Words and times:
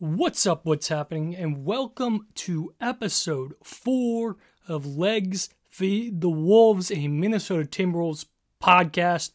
What's 0.00 0.46
up? 0.46 0.64
What's 0.64 0.86
happening? 0.86 1.34
And 1.34 1.64
welcome 1.64 2.28
to 2.36 2.72
episode 2.80 3.54
four 3.64 4.36
of 4.68 4.86
Legs 4.86 5.48
Feed 5.70 6.20
the 6.20 6.30
Wolves, 6.30 6.92
a 6.92 7.08
Minnesota 7.08 7.64
Timberwolves 7.64 8.26
podcast. 8.62 9.32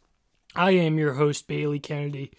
I 0.56 0.72
am 0.72 0.98
your 0.98 1.16
host, 1.16 1.50
Bailey 1.50 1.80
Kennedy. 1.80 2.32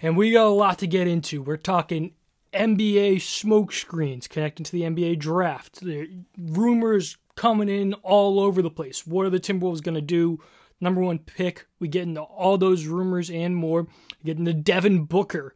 And 0.00 0.16
we 0.16 0.32
got 0.32 0.46
a 0.46 0.48
lot 0.48 0.78
to 0.78 0.86
get 0.86 1.06
into. 1.06 1.42
We're 1.42 1.58
talking 1.58 2.14
NBA 2.54 3.20
smoke 3.20 3.74
screens 3.74 4.26
connecting 4.26 4.64
to 4.64 4.72
the 4.72 4.84
NBA 4.84 5.18
draft. 5.18 5.80
The 5.82 6.08
rumors 6.38 7.18
coming 7.36 7.68
in 7.68 7.92
all 7.92 8.40
over 8.40 8.62
the 8.62 8.70
place. 8.70 9.06
What 9.06 9.26
are 9.26 9.30
the 9.30 9.38
Timberwolves 9.38 9.82
going 9.82 9.96
to 9.96 10.00
do? 10.00 10.40
Number 10.80 11.02
one 11.02 11.18
pick. 11.18 11.66
We 11.78 11.88
get 11.88 12.04
into 12.04 12.22
all 12.22 12.56
those 12.56 12.86
rumors 12.86 13.28
and 13.28 13.54
more. 13.54 13.82
We 13.82 14.24
get 14.24 14.38
into 14.38 14.54
Devin 14.54 15.04
Booker 15.04 15.54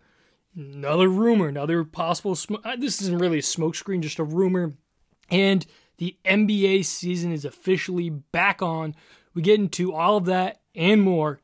another 0.57 1.09
rumor, 1.09 1.49
another 1.49 1.85
possible. 1.85 2.37
Uh, 2.65 2.77
this 2.77 3.01
isn't 3.03 3.19
really 3.19 3.39
a 3.39 3.43
smokescreen, 3.43 4.01
just 4.01 4.19
a 4.19 4.25
rumor. 4.25 4.75
And 5.31 5.67
the 5.99 6.17
NBA 6.25 6.85
season 6.85 7.33
is 7.33 7.45
officially 7.45 8.11
back 8.11 8.63
on. 8.63 8.95
We 9.35 9.43
get 9.43 9.61
into 9.61 9.95
all 9.95 10.17
of 10.17 10.25
that 10.27 10.61
and 10.75 11.03
more 11.03 11.41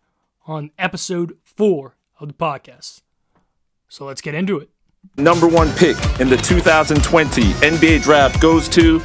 on 0.46 0.70
episode 0.78 1.36
four 1.44 1.96
of 2.18 2.28
the 2.28 2.34
podcast. 2.34 3.02
So 3.88 4.04
let's 4.04 4.20
get 4.20 4.34
into 4.34 4.58
it. 4.58 4.70
Number 5.16 5.46
one 5.46 5.72
pick 5.72 5.96
in 6.20 6.28
the 6.28 6.36
2020 6.36 7.42
NBA 7.42 8.02
draft 8.02 8.40
goes 8.40 8.68
to 8.70 8.98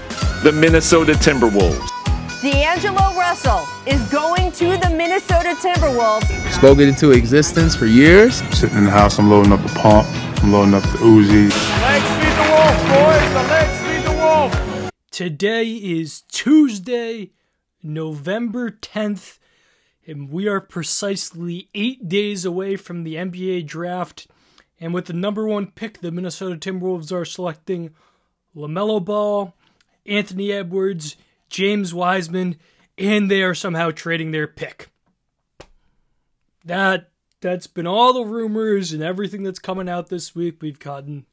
the 0.44 0.52
Minnesota 0.52 1.14
Timberwolves. 1.14 2.03
D'Angelo 2.44 3.14
Russell 3.18 3.66
is 3.88 4.02
going 4.10 4.52
to 4.52 4.76
the 4.76 4.90
Minnesota 4.90 5.56
Timberwolves. 5.62 6.28
Spoke 6.52 6.80
it 6.80 6.90
into 6.90 7.12
existence 7.12 7.74
for 7.74 7.86
years. 7.86 8.42
I'm 8.42 8.52
sitting 8.52 8.78
in 8.80 8.84
the 8.84 8.92
house, 8.92 9.18
I'm 9.18 9.30
loading 9.30 9.54
up 9.54 9.62
a 9.62 9.70
pump, 9.80 10.06
I'm 10.44 10.52
loading 10.52 10.74
up 10.74 10.84
the 10.84 10.98
Uzi. 10.98 11.50
Legs 11.82 12.06
feed 12.20 12.34
the 12.36 12.52
wolf, 12.52 12.78
boys. 12.90 13.32
The 13.32 13.44
legs 13.48 13.80
feed 13.88 14.04
the 14.04 14.12
wolf. 14.12 14.92
Today 15.09 15.70
is 15.70 16.23
Tuesday, 16.23 17.32
November 17.82 18.72
10th, 18.72 19.39
and 20.06 20.30
we 20.30 20.45
are 20.45 20.60
precisely 20.60 21.70
eight 21.73 22.10
days 22.10 22.44
away 22.44 22.76
from 22.76 23.06
the 23.06 23.16
NBA 23.16 23.67
draft. 23.67 24.28
And 24.82 24.94
with 24.94 25.06
the 25.06 25.14
number 25.14 25.48
one 25.48 25.67
pick, 25.67 26.02
the 26.02 26.12
Minnesota 26.12 26.58
Timberwolves 26.58 27.14
are 27.14 27.23
selecting 27.23 27.92
LaMelo 28.54 29.02
Ball, 29.06 29.56
Anthony 30.06 30.52
Edwards, 30.52 31.16
James 31.54 31.94
Wiseman, 31.94 32.56
and 32.98 33.30
they 33.30 33.44
are 33.44 33.54
somehow 33.54 33.92
trading 33.92 34.32
their 34.32 34.48
pick. 34.48 34.90
That 36.66 37.12
that's 37.42 37.68
been 37.68 37.86
all 37.86 38.12
the 38.12 38.26
rumors 38.26 38.92
and 38.92 39.04
everything 39.04 39.44
that's 39.44 39.60
coming 39.60 39.88
out 39.88 40.10
this 40.10 40.34
week. 40.34 40.62
We've 40.62 40.80
gotten 40.80 41.28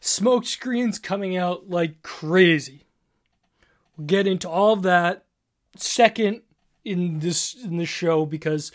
smoke 0.00 0.46
screens 0.46 0.98
coming 0.98 1.36
out 1.36 1.68
like 1.68 2.02
crazy. 2.02 2.86
We'll 3.96 4.06
get 4.06 4.26
into 4.26 4.48
all 4.48 4.72
of 4.72 4.82
that 4.82 5.26
second 5.76 6.40
in 6.82 7.18
this 7.18 7.54
in 7.62 7.76
this 7.76 7.90
show 7.90 8.24
because 8.24 8.72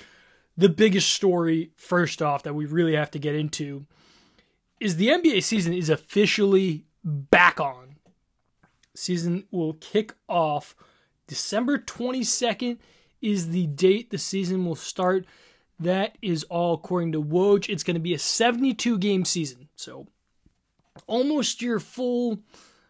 the 0.55 0.69
biggest 0.69 1.11
story 1.11 1.71
first 1.75 2.21
off 2.21 2.43
that 2.43 2.53
we 2.53 2.67
really 2.67 2.95
have 2.95 3.09
to 3.11 3.19
get 3.19 3.33
into 3.33 3.87
is 4.79 4.97
the 4.97 5.07
NBA 5.07 5.41
season 5.41 5.73
is 5.73 5.89
officially 5.89 6.85
back 7.03 7.59
on 7.59 7.90
season 9.01 9.45
will 9.51 9.73
kick 9.73 10.13
off 10.29 10.75
December 11.27 11.77
22nd 11.77 12.77
is 13.21 13.49
the 13.49 13.67
date 13.67 14.09
the 14.09 14.17
season 14.17 14.65
will 14.65 14.75
start. 14.75 15.25
That 15.79 16.17
is 16.21 16.43
all 16.45 16.73
according 16.73 17.13
to 17.13 17.23
Woj. 17.23 17.69
It's 17.69 17.83
going 17.83 17.95
to 17.95 18.01
be 18.01 18.13
a 18.13 18.19
72 18.19 18.97
game 18.97 19.25
season. 19.25 19.69
So 19.75 20.07
almost 21.07 21.61
your 21.61 21.79
full 21.79 22.39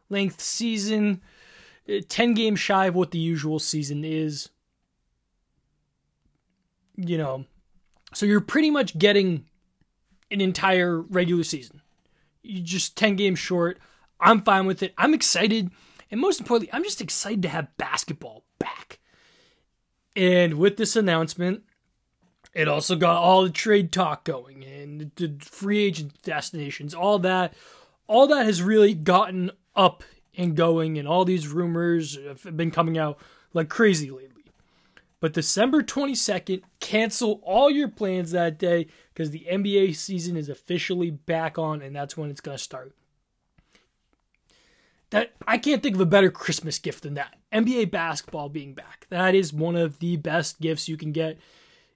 length 0.10 0.42
season, 0.42 1.22
uh, 1.88 2.02
10 2.08 2.34
games 2.34 2.60
shy 2.60 2.88
of 2.88 2.96
what 2.96 3.12
the 3.12 3.20
usual 3.20 3.60
season 3.60 4.04
is. 4.04 4.50
You 6.98 7.18
know, 7.18 7.46
so 8.14 8.26
you're 8.26 8.42
pretty 8.42 8.70
much 8.70 8.98
getting 8.98 9.46
an 10.30 10.42
entire 10.42 11.00
regular 11.00 11.44
season. 11.44 11.82
You 12.44 12.62
just 12.62 12.98
10 12.98 13.16
games 13.16 13.40
short. 13.40 13.80
I'm 14.20 14.42
fine 14.42 14.66
with 14.66 14.84
it. 14.84 14.94
I'm 14.98 15.14
excited 15.14 15.72
and 16.12 16.20
most 16.20 16.40
importantly, 16.40 16.74
I'm 16.74 16.84
just 16.84 17.02
excited 17.02 17.42
to 17.44 17.50
have 17.50 17.76
basketball 17.78 18.44
back. 18.60 19.00
And 20.16 20.56
with 20.56 20.78
this 20.78 20.96
announcement, 20.96 21.64
it 22.54 22.68
also 22.68 22.98
got 22.98 23.16
all 23.16 23.44
the 23.44 23.50
trade 23.50 23.92
talk 23.92 24.26
going 24.26 24.64
and 24.66 25.12
the 25.16 25.38
free 25.40 25.80
agent 25.80 26.22
destinations, 26.24 26.94
all 26.94 27.18
that. 27.20 27.54
All 28.08 28.28
that 28.28 28.46
has 28.46 28.62
really 28.62 28.94
gotten 28.94 29.52
up 29.74 30.04
and 30.38 30.56
going, 30.56 30.98
and 30.98 31.08
all 31.08 31.24
these 31.24 31.48
rumors 31.48 32.18
have 32.18 32.58
been 32.58 32.72
coming 32.72 32.98
out 32.98 33.18
like 33.54 33.70
crazy 33.70 34.12
lately. 34.12 34.44
But 35.22 35.34
December 35.34 35.82
22nd, 35.82 36.64
cancel 36.82 37.42
all 37.44 37.70
your 37.70 37.88
plans 37.88 38.32
that 38.32 38.58
day 38.58 38.88
because 39.14 39.32
the 39.32 39.46
NBA 39.50 39.96
season 39.96 40.36
is 40.36 40.50
officially 40.50 41.12
back 41.12 41.58
on, 41.58 41.82
and 41.82 41.96
that's 41.96 42.18
when 42.18 42.30
it's 42.30 42.42
going 42.42 42.58
to 42.58 42.64
start 42.64 42.94
that 45.12 45.34
I 45.46 45.58
can't 45.58 45.84
think 45.84 45.96
of 45.96 46.02
a 46.02 46.06
better 46.06 46.32
Christmas 46.32 46.80
gift 46.80 47.04
than 47.04 47.14
that. 47.14 47.36
NBA 47.54 47.92
basketball 47.92 48.50
being 48.50 48.74
back. 48.74 49.06
That 49.10 49.36
is 49.36 49.54
one 49.54 49.76
of 49.76 50.00
the 50.00 50.18
best 50.18 50.60
gifts 50.60 50.90
you 50.90 50.98
can 50.98 51.12
get, 51.12 51.38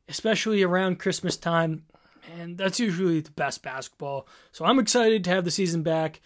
especially 0.07 0.61
around 0.61 0.99
Christmas 0.99 1.37
time. 1.37 1.83
And 2.37 2.57
that's 2.57 2.79
usually 2.79 3.21
the 3.21 3.31
best 3.31 3.63
basketball. 3.63 4.27
So 4.51 4.65
I'm 4.65 4.79
excited 4.79 5.23
to 5.23 5.29
have 5.29 5.45
the 5.45 5.51
season 5.51 5.81
back. 5.81 6.21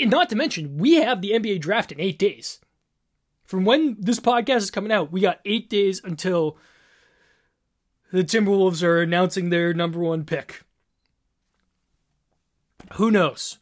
And 0.00 0.10
not 0.10 0.28
to 0.30 0.36
mention, 0.36 0.78
we 0.78 0.96
have 0.96 1.20
the 1.20 1.32
NBA 1.32 1.60
draft 1.60 1.90
in 1.90 2.00
eight 2.00 2.18
days. 2.18 2.60
From 3.44 3.64
when 3.64 3.96
this 3.98 4.20
podcast 4.20 4.58
is 4.58 4.70
coming 4.70 4.92
out, 4.92 5.10
we 5.10 5.20
got 5.20 5.40
eight 5.44 5.68
days 5.68 6.00
until 6.04 6.56
the 8.12 8.22
Timberwolves 8.22 8.84
are 8.84 9.02
announcing 9.02 9.50
their 9.50 9.74
number 9.74 9.98
one 9.98 10.24
pick. 10.24 10.62
Who 12.94 13.10
knows? 13.10 13.58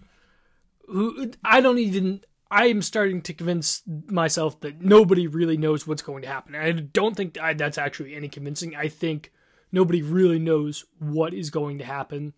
Who 0.88 1.30
I 1.44 1.60
don't 1.60 1.78
even 1.78 2.20
I 2.50 2.66
am 2.66 2.80
starting 2.80 3.20
to 3.22 3.34
convince 3.34 3.82
myself 4.06 4.60
that 4.60 4.80
nobody 4.80 5.26
really 5.26 5.56
knows 5.56 5.86
what's 5.86 6.02
going 6.02 6.22
to 6.22 6.28
happen. 6.28 6.54
I 6.54 6.72
don't 6.72 7.16
think 7.16 7.34
that's 7.34 7.78
actually 7.78 8.14
any 8.14 8.28
convincing. 8.28 8.74
I 8.74 8.88
think 8.88 9.32
nobody 9.70 10.02
really 10.02 10.38
knows 10.38 10.84
what 10.98 11.34
is 11.34 11.50
going 11.50 11.78
to 11.78 11.84
happen. 11.84 12.32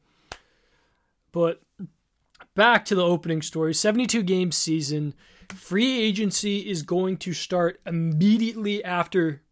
But 1.31 1.62
back 2.56 2.84
to 2.87 2.97
the 2.97 3.05
opening 3.05 3.43
story 3.43 3.72
72 3.72 4.22
game 4.22 4.50
season. 4.53 5.15
Free 5.55 6.00
agency 6.00 6.69
is 6.69 6.82
going 6.82 7.17
to 7.19 7.32
start 7.32 7.81
immediately 7.87 8.84
after 8.84 9.43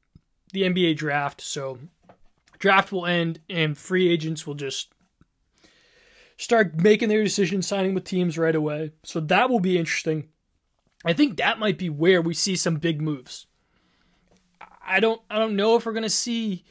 the 0.52 0.62
NBA 0.62 0.96
draft. 0.96 1.40
So, 1.40 1.78
draft 2.58 2.92
will 2.92 3.06
end 3.06 3.40
and 3.50 3.76
free 3.76 4.08
agents 4.08 4.46
will 4.46 4.54
just 4.54 4.92
start 6.38 6.80
making 6.80 7.08
their 7.08 7.22
decisions, 7.22 7.66
signing 7.66 7.94
with 7.94 8.04
teams 8.04 8.38
right 8.38 8.54
away. 8.54 8.92
So 9.02 9.20
that 9.20 9.50
will 9.50 9.60
be 9.60 9.76
interesting. 9.76 10.28
I 11.04 11.12
think 11.12 11.36
that 11.36 11.58
might 11.58 11.76
be 11.76 11.90
where 11.90 12.22
we 12.22 12.32
see 12.32 12.56
some 12.56 12.76
big 12.76 13.02
moves. 13.02 13.46
I 14.80 15.00
don't 15.00 15.20
I 15.28 15.38
don't 15.38 15.56
know 15.56 15.76
if 15.76 15.84
we're 15.84 15.92
gonna 15.92 16.08
see, 16.08 16.64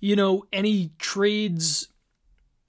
you 0.00 0.14
know, 0.14 0.44
any 0.52 0.92
trades 0.98 1.88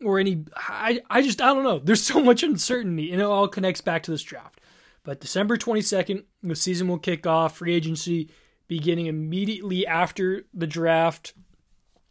or 0.03 0.19
any 0.19 0.45
I, 0.55 1.01
I 1.09 1.21
just 1.21 1.41
I 1.41 1.47
don't 1.47 1.63
know. 1.63 1.79
There's 1.79 2.03
so 2.13 2.23
much 2.23 2.43
uncertainty 2.43 3.11
and 3.11 3.21
it 3.21 3.25
all 3.25 3.47
connects 3.47 3.81
back 3.81 4.03
to 4.03 4.11
this 4.11 4.23
draft. 4.23 4.61
But 5.03 5.19
December 5.19 5.57
22nd, 5.57 6.23
the 6.43 6.55
season 6.55 6.87
will 6.87 6.99
kick 6.99 7.25
off, 7.25 7.57
free 7.57 7.73
agency 7.73 8.29
beginning 8.67 9.05
immediately 9.05 9.87
after 9.87 10.43
the 10.53 10.67
draft. 10.67 11.33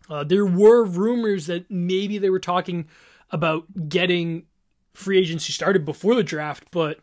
Uh, 0.09 0.25
there 0.25 0.47
were 0.47 0.84
rumors 0.84 1.47
that 1.47 1.70
maybe 1.70 2.16
they 2.16 2.31
were 2.31 2.38
talking 2.41 2.86
about 3.31 3.88
getting 3.88 4.47
free 4.94 5.19
agency 5.19 5.53
started 5.53 5.84
before 5.84 6.15
the 6.15 6.22
draft, 6.22 6.65
but 6.71 7.00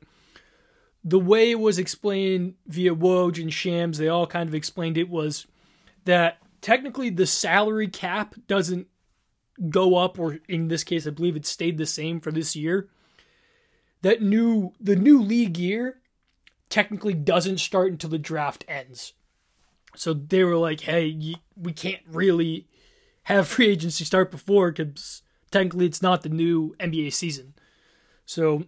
the 1.03 1.19
way 1.19 1.51
it 1.51 1.59
was 1.59 1.77
explained 1.77 2.55
via 2.65 2.95
Woj 2.95 3.41
and 3.41 3.53
Shams, 3.53 3.97
they 3.97 4.07
all 4.07 4.25
kind 4.25 4.47
of 4.47 4.55
explained 4.55 4.97
it 4.97 5.09
was 5.09 5.45
that 6.05 6.37
technically 6.61 7.09
the 7.09 7.27
salary 7.27 7.87
cap 7.87 8.35
doesn't 8.47 8.87
go 9.69 9.97
up, 9.97 10.17
or 10.17 10.39
in 10.47 10.69
this 10.69 10.83
case, 10.83 11.05
I 11.05 11.11
believe 11.11 11.35
it 11.35 11.45
stayed 11.45 11.77
the 11.77 11.85
same 11.85 12.19
for 12.19 12.31
this 12.31 12.55
year. 12.55 12.89
That 14.01 14.21
new 14.21 14.73
the 14.79 14.95
new 14.95 15.21
league 15.21 15.57
year 15.57 16.01
technically 16.69 17.13
doesn't 17.13 17.59
start 17.59 17.91
until 17.91 18.09
the 18.09 18.17
draft 18.17 18.65
ends. 18.67 19.13
So 19.95 20.13
they 20.13 20.43
were 20.43 20.57
like, 20.57 20.81
"Hey, 20.81 21.35
we 21.55 21.73
can't 21.73 22.01
really 22.07 22.67
have 23.23 23.47
free 23.49 23.67
agency 23.67 24.05
start 24.05 24.31
before 24.31 24.71
because 24.71 25.22
technically 25.53 25.85
it's 25.85 26.01
not 26.01 26.23
the 26.23 26.29
new 26.29 26.75
NBA 26.79 27.13
season. 27.13 27.53
So 28.25 28.63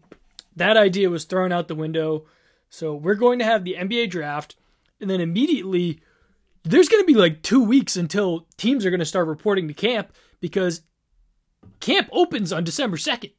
that 0.55 0.77
idea 0.77 1.09
was 1.09 1.25
thrown 1.25 1.51
out 1.51 1.67
the 1.67 1.75
window. 1.75 2.25
So 2.69 2.95
we're 2.95 3.15
going 3.15 3.39
to 3.39 3.45
have 3.45 3.63
the 3.63 3.75
NBA 3.77 4.09
draft, 4.09 4.55
and 5.01 5.09
then 5.09 5.19
immediately 5.19 5.99
there's 6.63 6.89
going 6.89 7.03
to 7.03 7.07
be 7.07 7.19
like 7.19 7.41
two 7.41 7.63
weeks 7.63 7.95
until 7.95 8.47
teams 8.57 8.85
are 8.85 8.89
going 8.89 8.99
to 8.99 9.05
start 9.05 9.27
reporting 9.27 9.67
to 9.67 9.73
camp 9.73 10.13
because 10.39 10.81
camp 11.79 12.09
opens 12.11 12.51
on 12.51 12.63
December 12.63 12.97
2nd. 12.97 13.31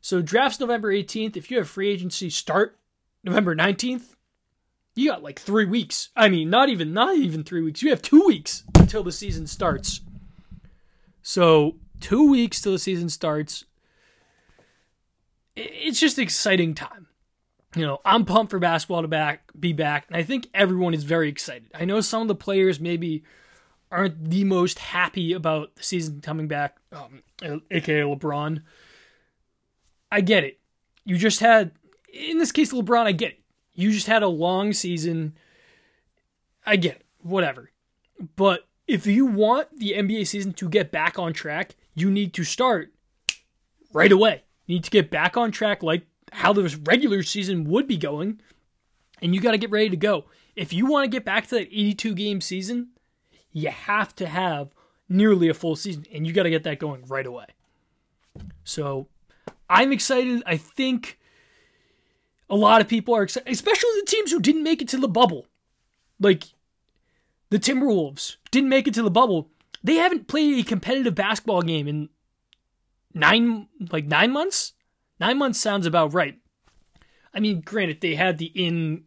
So 0.00 0.20
drafts 0.20 0.60
November 0.60 0.92
18th. 0.92 1.36
If 1.36 1.50
you 1.50 1.58
have 1.58 1.68
free 1.68 1.88
agency 1.88 2.28
start 2.28 2.78
November 3.24 3.54
19th, 3.54 4.14
you 4.94 5.10
got 5.10 5.22
like 5.22 5.38
three 5.38 5.64
weeks. 5.64 6.10
I 6.16 6.28
mean, 6.28 6.50
not 6.50 6.68
even 6.68 6.92
not 6.92 7.16
even 7.16 7.44
three 7.44 7.62
weeks. 7.62 7.82
You 7.82 7.90
have 7.90 8.02
two 8.02 8.24
weeks 8.26 8.64
until 8.76 9.02
the 9.02 9.12
season 9.12 9.46
starts. 9.46 10.00
So 11.22 11.76
two 12.02 12.28
weeks 12.28 12.60
till 12.60 12.72
the 12.72 12.78
season 12.78 13.08
starts. 13.08 13.64
It's 15.56 16.00
just 16.00 16.18
exciting 16.18 16.74
time. 16.74 17.06
You 17.74 17.86
know, 17.86 18.00
I'm 18.04 18.26
pumped 18.26 18.50
for 18.50 18.58
basketball 18.58 19.00
to 19.00 19.08
back 19.08 19.50
be 19.58 19.72
back, 19.72 20.04
and 20.08 20.16
I 20.16 20.22
think 20.22 20.48
everyone 20.52 20.92
is 20.92 21.04
very 21.04 21.30
excited. 21.30 21.70
I 21.74 21.86
know 21.86 22.02
some 22.02 22.20
of 22.20 22.28
the 22.28 22.34
players 22.34 22.80
maybe 22.80 23.24
aren't 23.90 24.30
the 24.30 24.44
most 24.44 24.78
happy 24.78 25.32
about 25.32 25.76
the 25.76 25.82
season 25.82 26.20
coming 26.20 26.48
back, 26.48 26.76
um, 26.92 27.22
aka 27.70 28.00
LeBron. 28.00 28.62
I 30.10 30.20
get 30.20 30.44
it. 30.44 30.58
You 31.04 31.16
just 31.16 31.40
had, 31.40 31.72
in 32.12 32.38
this 32.38 32.52
case, 32.52 32.72
LeBron. 32.72 33.06
I 33.06 33.12
get 33.12 33.32
it. 33.32 33.40
You 33.74 33.90
just 33.90 34.06
had 34.06 34.22
a 34.22 34.28
long 34.28 34.74
season. 34.74 35.34
I 36.66 36.76
get 36.76 36.96
it. 36.96 37.06
Whatever. 37.20 37.70
But 38.36 38.68
if 38.86 39.06
you 39.06 39.24
want 39.24 39.78
the 39.78 39.94
NBA 39.96 40.26
season 40.26 40.52
to 40.54 40.68
get 40.68 40.90
back 40.90 41.18
on 41.18 41.32
track, 41.32 41.74
you 41.94 42.10
need 42.10 42.32
to 42.34 42.44
start 42.44 42.92
right 43.92 44.12
away. 44.12 44.42
You 44.66 44.76
need 44.76 44.84
to 44.84 44.90
get 44.90 45.10
back 45.10 45.36
on 45.36 45.50
track 45.50 45.82
like 45.82 46.06
how 46.32 46.52
the 46.52 46.78
regular 46.84 47.22
season 47.22 47.64
would 47.64 47.86
be 47.86 47.96
going, 47.96 48.40
and 49.20 49.34
you 49.34 49.40
got 49.40 49.52
to 49.52 49.58
get 49.58 49.70
ready 49.70 49.90
to 49.90 49.96
go. 49.96 50.24
If 50.56 50.72
you 50.72 50.86
want 50.86 51.04
to 51.04 51.10
get 51.10 51.24
back 51.24 51.46
to 51.48 51.56
that 51.56 51.68
82 51.68 52.14
game 52.14 52.40
season, 52.40 52.88
you 53.52 53.70
have 53.70 54.14
to 54.16 54.26
have 54.26 54.70
nearly 55.08 55.48
a 55.48 55.54
full 55.54 55.76
season, 55.76 56.06
and 56.12 56.26
you 56.26 56.32
got 56.32 56.44
to 56.44 56.50
get 56.50 56.64
that 56.64 56.78
going 56.78 57.04
right 57.06 57.26
away. 57.26 57.46
So 58.64 59.08
I'm 59.68 59.92
excited. 59.92 60.42
I 60.46 60.56
think 60.56 61.18
a 62.48 62.56
lot 62.56 62.80
of 62.80 62.88
people 62.88 63.14
are 63.14 63.22
excited, 63.22 63.50
especially 63.50 63.90
the 64.00 64.06
teams 64.06 64.30
who 64.30 64.40
didn't 64.40 64.62
make 64.62 64.82
it 64.82 64.88
to 64.88 64.98
the 64.98 65.08
bubble. 65.08 65.46
Like 66.20 66.44
the 67.50 67.58
Timberwolves 67.58 68.36
didn't 68.50 68.70
make 68.70 68.86
it 68.86 68.94
to 68.94 69.02
the 69.02 69.10
bubble. 69.10 69.50
They 69.84 69.96
haven't 69.96 70.28
played 70.28 70.64
a 70.64 70.68
competitive 70.68 71.14
basketball 71.14 71.62
game 71.62 71.88
in 71.88 72.08
nine 73.14 73.68
like 73.90 74.06
nine 74.06 74.32
months. 74.32 74.72
Nine 75.18 75.38
months 75.38 75.60
sounds 75.60 75.86
about 75.86 76.14
right. 76.14 76.38
I 77.34 77.40
mean, 77.40 77.60
granted, 77.60 78.00
they 78.00 78.14
had 78.14 78.38
the 78.38 78.46
in 78.46 79.04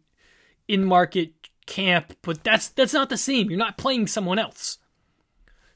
in 0.68 0.84
market 0.84 1.32
camp, 1.66 2.16
but 2.22 2.42
that's 2.44 2.68
that's 2.68 2.94
not 2.94 3.08
the 3.08 3.16
same. 3.16 3.50
You're 3.50 3.58
not 3.58 3.78
playing 3.78 4.06
someone 4.06 4.38
else. 4.38 4.78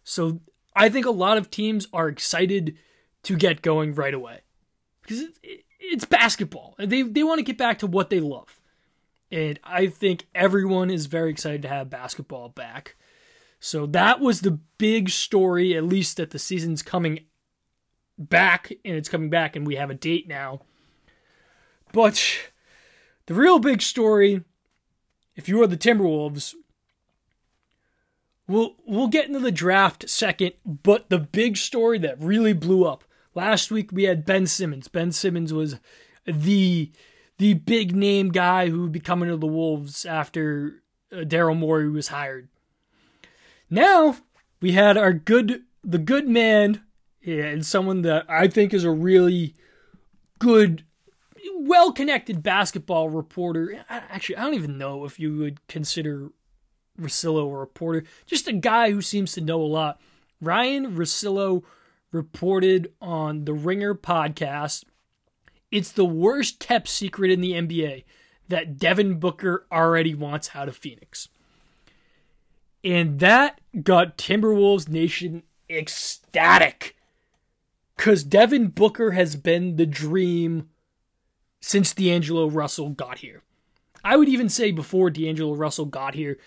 So 0.05 0.41
I 0.75 0.89
think 0.89 1.07
a 1.07 1.11
lot 1.11 1.39
of 1.39 1.51
teams 1.51 1.87
are 1.93 2.09
excited 2.09 2.77
to 3.23 3.37
get 3.37 3.63
going 3.63 3.95
right 3.95 4.15
away 4.15 4.41
because 5.03 5.21
it, 5.21 5.39
it, 5.43 5.65
it's 5.79 6.05
basketball. 6.05 6.75
They 6.79 7.03
they 7.03 7.23
want 7.23 7.39
to 7.39 7.45
get 7.45 7.59
back 7.59 7.79
to 7.81 7.87
what 7.87 8.11
they 8.11 8.21
love, 8.21 8.61
and 9.31 9.59
I 9.63 9.87
think 9.87 10.27
everyone 10.35 10.91
is 10.91 11.07
very 11.07 11.31
excited 11.31 11.63
to 11.63 11.69
have 11.69 11.91
basketball 11.91 12.49
back. 12.49 12.97
So 13.61 13.87
that 13.87 14.21
was 14.21 14.41
the 14.41 14.59
big 14.79 15.11
story, 15.11 15.77
at 15.77 15.85
least 15.85 16.17
that 16.17 16.31
the 16.31 16.39
season's 16.39 16.83
coming 16.83 17.21
back, 18.19 18.73
and 18.85 18.97
it's 18.97 19.09
coming 19.09 19.31
back, 19.31 19.55
and 19.55 19.67
we 19.67 19.77
have 19.77 19.91
a 19.91 19.95
date 19.95 20.27
now. 20.27 20.63
But 21.93 22.23
the 23.27 23.35
real 23.35 23.59
big 23.59 23.83
story, 23.83 24.43
if 25.37 25.49
you 25.49 25.63
are 25.63 25.67
the 25.67 25.77
Timberwolves, 25.77 26.55
we'll 28.49 28.77
we'll 28.87 29.09
get 29.09 29.27
into 29.27 29.41
the 29.41 29.53
draft 29.53 30.09
second, 30.09 30.55
but 30.65 31.11
the 31.11 31.19
big 31.19 31.57
story 31.57 31.99
that 31.99 32.21
really 32.21 32.55
blew 32.55 32.87
up 32.87 33.05
last 33.35 33.71
week 33.71 33.91
we 33.93 34.05
had 34.05 34.25
Ben 34.25 34.47
Simmons. 34.47 34.89
Ben 34.89 35.13
Simmons 35.13 35.53
was 35.53 35.77
the 36.27 36.91
the 37.39 37.55
big 37.55 37.95
name 37.95 38.31
guy 38.31 38.69
who 38.69 38.83
would 38.83 38.93
be 38.93 39.01
coming 39.01 39.29
to 39.29 39.37
the 39.37 39.47
Wolves 39.47 40.05
after 40.05 40.83
uh, 41.13 41.17
Daryl 41.19 41.57
Morey 41.57 41.89
was 41.89 42.09
hired. 42.09 42.49
Now 43.71 44.17
we 44.61 44.73
had 44.73 44.97
our 44.97 45.13
good 45.13 45.63
the 45.83 45.99
good 45.99 46.29
man 46.29 46.83
and 47.25 47.65
someone 47.65 48.03
that 48.03 48.27
I 48.29 48.49
think 48.49 48.75
is 48.75 48.85
a 48.85 48.91
really 48.91 49.55
good, 50.39 50.85
well 51.55 51.93
connected 51.93 52.43
basketball 52.43 53.09
reporter. 53.09 53.85
Actually, 53.89 54.37
I 54.37 54.45
don't 54.45 54.55
even 54.55 54.79
know 54.79 55.05
if 55.05 55.19
you 55.19 55.37
would 55.39 55.67
consider 55.69 56.31
Russillo 57.01 57.51
a 57.51 57.57
reporter, 57.57 58.05
just 58.27 58.49
a 58.49 58.53
guy 58.53 58.91
who 58.91 59.01
seems 59.01 59.33
to 59.33 59.41
know 59.41 59.63
a 59.63 59.65
lot. 59.65 60.01
Ryan 60.41 60.97
Russillo 60.97 61.63
reported 62.13 62.93
on 63.01 63.45
the 63.45 63.55
Ringer 63.55 63.95
podcast 63.95 64.85
it's 65.71 65.93
the 65.93 66.05
worst 66.05 66.59
kept 66.59 66.89
secret 66.89 67.31
in 67.31 67.41
the 67.41 67.53
NBA 67.53 68.05
that 68.49 68.77
Devin 68.77 69.21
Booker 69.21 69.67
already 69.71 70.15
wants 70.15 70.51
out 70.55 70.69
of 70.69 70.77
Phoenix. 70.77 71.29
And 72.83 73.19
that 73.21 73.61
got 73.83 74.17
Timberwolves 74.17 74.89
Nation 74.89 75.43
ecstatic 75.69 76.97
because 77.97 78.25
Devin 78.25 78.69
Booker 78.69 79.11
has 79.13 79.37
been 79.37 79.77
the 79.77 79.87
dream 79.87 80.71
since 81.61 81.93
D'Angelo 81.93 82.49
Russell 82.49 82.91
got 82.91 83.19
here. 83.19 83.43
I 84.03 84.17
would 84.17 84.29
even 84.29 84.49
say 84.49 84.71
before 84.71 85.11
D'Angelo 85.11 85.55
Russell 85.55 85.85
got 85.85 86.15
here, 86.15 86.39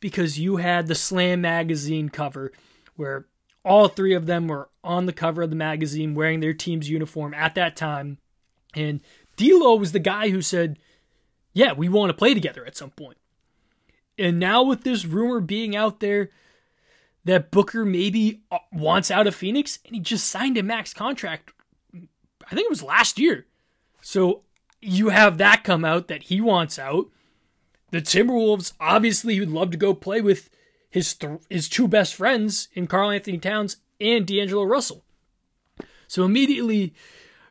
because 0.00 0.38
you 0.38 0.56
had 0.56 0.86
the 0.86 0.94
Slam 0.94 1.42
magazine 1.42 2.08
cover 2.08 2.52
where 2.96 3.26
all 3.64 3.88
three 3.88 4.14
of 4.14 4.26
them 4.26 4.48
were 4.48 4.68
on 4.82 5.06
the 5.06 5.12
cover 5.12 5.42
of 5.42 5.50
the 5.50 5.56
magazine 5.56 6.14
wearing 6.14 6.40
their 6.40 6.52
team's 6.52 6.90
uniform 6.90 7.32
at 7.34 7.54
that 7.54 7.76
time. 7.76 8.18
And 8.74 9.00
D'Lo 9.36 9.76
was 9.76 9.92
the 9.92 9.98
guy 9.98 10.30
who 10.30 10.42
said, 10.42 10.78
"Yeah, 11.52 11.72
we 11.72 11.88
want 11.88 12.10
to 12.10 12.16
play 12.16 12.34
together 12.34 12.64
at 12.66 12.76
some 12.76 12.90
point." 12.90 13.16
And 14.18 14.38
now 14.38 14.62
with 14.62 14.84
this 14.84 15.04
rumor 15.04 15.40
being 15.40 15.74
out 15.74 16.00
there 16.00 16.30
that 17.24 17.50
Booker 17.50 17.84
maybe 17.84 18.42
uh, 18.50 18.58
wants 18.72 19.10
out 19.10 19.26
of 19.26 19.34
Phoenix, 19.34 19.78
and 19.84 19.94
he 19.94 20.00
just 20.00 20.28
signed 20.28 20.58
a 20.58 20.62
max 20.62 20.92
contract. 20.92 21.52
I 21.94 22.54
think 22.54 22.66
it 22.66 22.70
was 22.70 22.82
last 22.82 23.18
year. 23.18 23.46
So 24.00 24.42
you 24.80 25.08
have 25.08 25.38
that 25.38 25.64
come 25.64 25.84
out 25.84 26.08
that 26.08 26.24
he 26.24 26.40
wants 26.40 26.78
out. 26.78 27.06
The 27.90 28.02
Timberwolves 28.02 28.74
obviously 28.78 29.40
would 29.40 29.50
love 29.50 29.70
to 29.70 29.78
go 29.78 29.94
play 29.94 30.20
with 30.20 30.50
his 30.90 31.14
th- 31.14 31.40
his 31.48 31.68
two 31.68 31.88
best 31.88 32.14
friends 32.14 32.68
in 32.74 32.86
Karl-Anthony 32.86 33.38
Towns 33.38 33.78
and 34.00 34.26
D'Angelo 34.26 34.64
Russell. 34.64 35.04
So 36.06 36.24
immediately, 36.24 36.94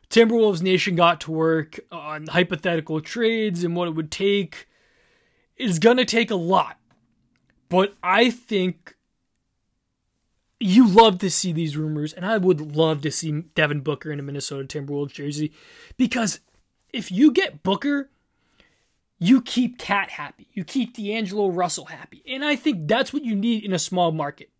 Timberwolves 0.08 0.62
Nation 0.62 0.94
got 0.94 1.20
to 1.22 1.32
work 1.32 1.80
on 1.90 2.28
hypothetical 2.28 3.00
trades 3.00 3.64
and 3.64 3.74
what 3.74 3.88
it 3.88 3.94
would 3.96 4.10
take. 4.10 4.68
It's 5.56 5.78
going 5.78 5.96
to 5.98 6.04
take 6.04 6.30
a 6.30 6.36
lot. 6.36 6.78
But 7.68 7.94
I 8.02 8.30
think 8.30 8.94
you 10.60 10.86
love 10.86 11.18
to 11.18 11.30
see 11.30 11.52
these 11.52 11.76
rumors, 11.76 12.12
and 12.12 12.24
I 12.24 12.38
would 12.38 12.76
love 12.76 13.02
to 13.02 13.10
see 13.10 13.42
Devin 13.54 13.80
Booker 13.80 14.12
in 14.12 14.20
a 14.20 14.22
Minnesota 14.22 14.64
Timberwolves 14.64 15.12
jersey 15.12 15.52
because 15.96 16.40
if 16.92 17.10
you 17.10 17.32
get 17.32 17.62
Booker, 17.62 18.10
you 19.18 19.42
keep 19.42 19.78
KAT 19.78 20.10
happy, 20.10 20.48
you 20.52 20.64
keep 20.64 20.94
D'Angelo 20.94 21.48
Russell 21.48 21.86
happy, 21.86 22.22
and 22.26 22.44
I 22.44 22.56
think 22.56 22.88
that's 22.88 23.12
what 23.12 23.24
you 23.24 23.34
need 23.34 23.64
in 23.64 23.72
a 23.72 23.78
small 23.78 24.12
market. 24.12 24.50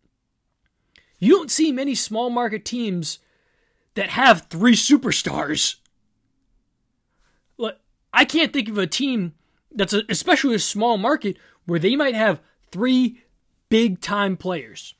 You 1.17 1.31
don't 1.31 1.51
see 1.51 1.71
many 1.71 1.95
small 1.95 2.29
market 2.29 2.65
teams 2.65 3.19
that 3.95 4.09
have 4.09 4.47
three 4.49 4.75
superstars. 4.75 5.75
Look, 7.57 7.77
I 8.13 8.25
can't 8.25 8.51
think 8.51 8.69
of 8.69 8.77
a 8.77 8.85
team 8.85 9.33
that's 9.75 9.93
a, 9.93 10.03
especially 10.09 10.55
a 10.55 10.59
small 10.59 10.97
market 10.97 11.37
where 11.65 11.79
they 11.79 11.95
might 11.95 12.15
have 12.15 12.41
three 12.71 13.23
big 13.69 14.01
time 14.01 14.37
players 14.37 14.95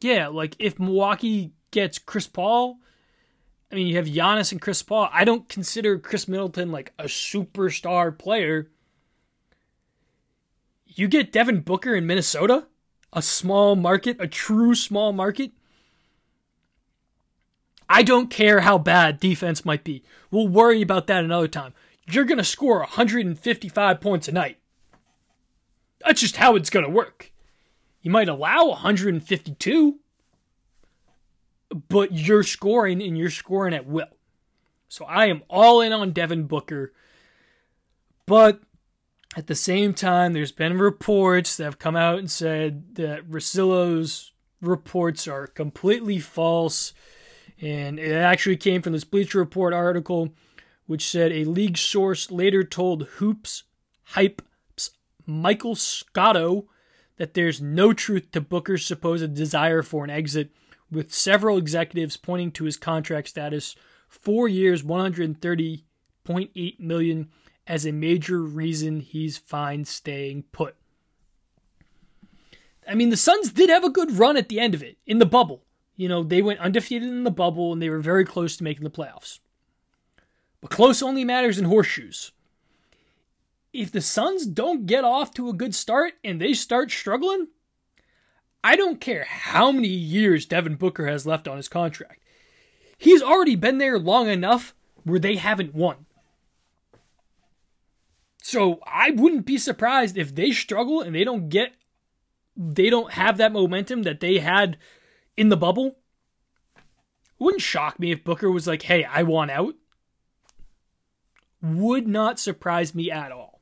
yeah, 0.00 0.28
like 0.28 0.56
if 0.58 0.78
Milwaukee 0.78 1.52
gets 1.70 1.98
Chris 1.98 2.26
Paul, 2.26 2.78
I 3.70 3.74
mean, 3.74 3.86
you 3.86 3.96
have 3.96 4.06
Giannis 4.06 4.52
and 4.52 4.60
Chris 4.60 4.82
Paul. 4.82 5.08
I 5.12 5.24
don't 5.24 5.48
consider 5.48 5.98
Khris 5.98 6.28
Middleton 6.28 6.70
like 6.70 6.92
a 6.98 7.04
superstar 7.04 8.16
player. 8.16 8.70
You 10.86 11.08
get 11.08 11.32
Devin 11.32 11.60
Booker 11.60 11.94
in 11.94 12.06
Minnesota, 12.06 12.66
a 13.12 13.22
small 13.22 13.76
market, 13.76 14.16
a 14.20 14.28
true 14.28 14.74
small 14.74 15.12
market. 15.12 15.52
I 17.88 18.02
don't 18.02 18.30
care 18.30 18.60
how 18.60 18.78
bad 18.78 19.20
defense 19.20 19.64
might 19.64 19.84
be. 19.84 20.02
We'll 20.30 20.48
worry 20.48 20.82
about 20.82 21.06
that 21.06 21.24
another 21.24 21.48
time. 21.48 21.72
You're 22.08 22.24
going 22.24 22.38
to 22.38 22.44
score 22.44 22.78
155 22.78 24.00
points 24.00 24.28
a 24.28 24.32
night. 24.32 24.58
That's 26.04 26.20
just 26.20 26.36
how 26.36 26.54
it's 26.56 26.70
going 26.70 26.84
to 26.84 26.90
work. 26.90 27.32
You 28.02 28.10
might 28.10 28.28
allow 28.28 28.68
152, 28.68 29.98
but 31.88 32.12
you're 32.12 32.44
scoring 32.44 33.02
and 33.02 33.18
you're 33.18 33.30
scoring 33.30 33.74
at 33.74 33.86
will. 33.86 34.06
So 34.88 35.04
I 35.06 35.26
am 35.26 35.42
all 35.50 35.80
in 35.80 35.92
on 35.92 36.12
Devin 36.12 36.44
Booker. 36.44 36.92
But 38.26 38.60
at 39.36 39.48
the 39.48 39.56
same 39.56 39.92
time, 39.92 40.32
there's 40.32 40.52
been 40.52 40.78
reports 40.78 41.56
that 41.56 41.64
have 41.64 41.78
come 41.78 41.96
out 41.96 42.20
and 42.20 42.30
said 42.30 42.94
that 42.94 43.28
Russillo's 43.28 44.32
reports 44.60 45.26
are 45.26 45.46
completely 45.46 46.18
false 46.18 46.94
And 47.60 47.98
it 47.98 48.12
actually 48.12 48.56
came 48.56 48.82
from 48.82 48.92
this 48.92 49.04
Bleacher 49.04 49.38
Report 49.38 49.72
article, 49.72 50.34
which 50.86 51.08
said 51.08 51.32
a 51.32 51.44
league 51.44 51.76
source 51.76 52.30
later 52.30 52.64
told 52.64 53.08
Hoops 53.18 53.64
Hype 54.10 54.42
Michael 55.26 55.74
Scotto 55.74 56.68
that 57.16 57.34
there's 57.34 57.60
no 57.60 57.92
truth 57.92 58.30
to 58.32 58.40
Booker's 58.40 58.86
supposed 58.86 59.34
desire 59.34 59.82
for 59.82 60.04
an 60.04 60.10
exit, 60.10 60.50
with 60.90 61.12
several 61.12 61.58
executives 61.58 62.16
pointing 62.16 62.52
to 62.52 62.64
his 62.64 62.76
contract 62.76 63.28
status, 63.28 63.74
four 64.08 64.46
years, 64.46 64.82
130.8 64.82 66.80
million, 66.80 67.28
as 67.66 67.84
a 67.84 67.92
major 67.92 68.42
reason 68.42 69.00
he's 69.00 69.36
fine 69.36 69.84
staying 69.84 70.44
put. 70.52 70.76
I 72.88 72.94
mean, 72.94 73.10
the 73.10 73.16
Suns 73.16 73.50
did 73.50 73.68
have 73.68 73.82
a 73.82 73.90
good 73.90 74.12
run 74.12 74.36
at 74.36 74.48
the 74.48 74.60
end 74.60 74.74
of 74.74 74.82
it 74.82 74.98
in 75.06 75.18
the 75.18 75.26
bubble. 75.26 75.64
You 75.96 76.08
know, 76.08 76.22
they 76.22 76.42
went 76.42 76.60
undefeated 76.60 77.08
in 77.08 77.24
the 77.24 77.30
bubble 77.32 77.72
and 77.72 77.82
they 77.82 77.90
were 77.90 77.98
very 77.98 78.24
close 78.24 78.56
to 78.58 78.64
making 78.64 78.84
the 78.84 78.90
playoffs. 78.90 79.40
But 80.66 80.74
close 80.74 81.00
only 81.00 81.24
matters 81.24 81.60
in 81.60 81.66
horseshoes. 81.66 82.32
If 83.72 83.92
the 83.92 84.00
Suns 84.00 84.44
don't 84.44 84.84
get 84.86 85.04
off 85.04 85.32
to 85.34 85.48
a 85.48 85.52
good 85.52 85.76
start 85.76 86.14
and 86.24 86.40
they 86.40 86.54
start 86.54 86.90
struggling, 86.90 87.46
I 88.64 88.74
don't 88.74 89.00
care 89.00 89.26
how 89.28 89.70
many 89.70 89.86
years 89.86 90.44
Devin 90.44 90.74
Booker 90.74 91.06
has 91.06 91.24
left 91.24 91.46
on 91.46 91.56
his 91.56 91.68
contract. 91.68 92.20
He's 92.98 93.22
already 93.22 93.54
been 93.54 93.78
there 93.78 93.96
long 93.96 94.28
enough 94.28 94.74
where 95.04 95.20
they 95.20 95.36
haven't 95.36 95.72
won. 95.72 96.04
So 98.42 98.80
I 98.84 99.12
wouldn't 99.12 99.46
be 99.46 99.58
surprised 99.58 100.18
if 100.18 100.34
they 100.34 100.50
struggle 100.50 101.00
and 101.00 101.14
they 101.14 101.22
don't 101.22 101.48
get 101.48 101.74
they 102.56 102.90
don't 102.90 103.12
have 103.12 103.36
that 103.36 103.52
momentum 103.52 104.02
that 104.02 104.18
they 104.18 104.38
had 104.38 104.78
in 105.36 105.48
the 105.48 105.56
bubble. 105.56 105.98
It 106.74 106.82
wouldn't 107.38 107.62
shock 107.62 108.00
me 108.00 108.10
if 108.10 108.24
Booker 108.24 108.50
was 108.50 108.66
like, 108.66 108.82
"Hey, 108.82 109.04
I 109.04 109.22
want 109.22 109.52
out." 109.52 109.76
Would 111.62 112.06
not 112.06 112.38
surprise 112.38 112.94
me 112.94 113.10
at 113.10 113.32
all. 113.32 113.60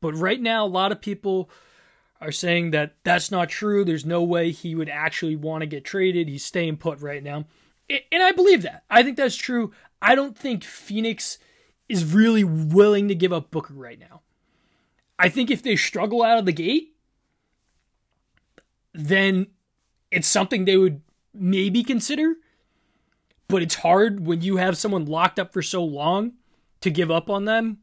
But 0.00 0.16
right 0.16 0.40
now 0.40 0.66
a 0.66 0.68
lot 0.68 0.92
of 0.92 1.00
people 1.00 1.48
are 2.20 2.32
saying 2.32 2.70
that 2.70 2.94
that's 3.04 3.30
not 3.30 3.48
true. 3.48 3.84
There's 3.84 4.06
no 4.06 4.22
way 4.22 4.50
he 4.50 4.74
would 4.74 4.88
actually 4.88 5.36
want 5.36 5.62
to 5.62 5.66
get 5.66 5.84
traded. 5.84 6.28
He's 6.28 6.44
staying 6.44 6.76
put 6.76 7.00
right 7.00 7.22
now. 7.22 7.46
And 7.90 8.22
I 8.22 8.32
believe 8.32 8.62
that. 8.62 8.84
I 8.88 9.02
think 9.02 9.16
that's 9.16 9.36
true. 9.36 9.72
I 10.00 10.14
don't 10.14 10.36
think 10.36 10.64
Phoenix 10.64 11.38
is 11.88 12.12
really 12.12 12.44
willing 12.44 13.08
to 13.08 13.14
give 13.14 13.32
up 13.32 13.50
Booker 13.50 13.74
right 13.74 13.98
now. 13.98 14.22
I 15.18 15.28
think 15.28 15.50
if 15.50 15.62
they 15.62 15.76
struggle 15.76 16.22
out 16.22 16.38
of 16.38 16.46
the 16.46 16.52
gate, 16.52 16.96
then 18.94 19.48
it's 20.10 20.28
something 20.28 20.64
they 20.64 20.76
would 20.76 21.02
maybe 21.34 21.82
consider. 21.82 22.34
But 23.52 23.60
it's 23.60 23.74
hard 23.74 24.24
when 24.24 24.40
you 24.40 24.56
have 24.56 24.78
someone 24.78 25.04
locked 25.04 25.38
up 25.38 25.52
for 25.52 25.60
so 25.60 25.84
long 25.84 26.32
to 26.80 26.90
give 26.90 27.10
up 27.10 27.28
on 27.28 27.44
them 27.44 27.80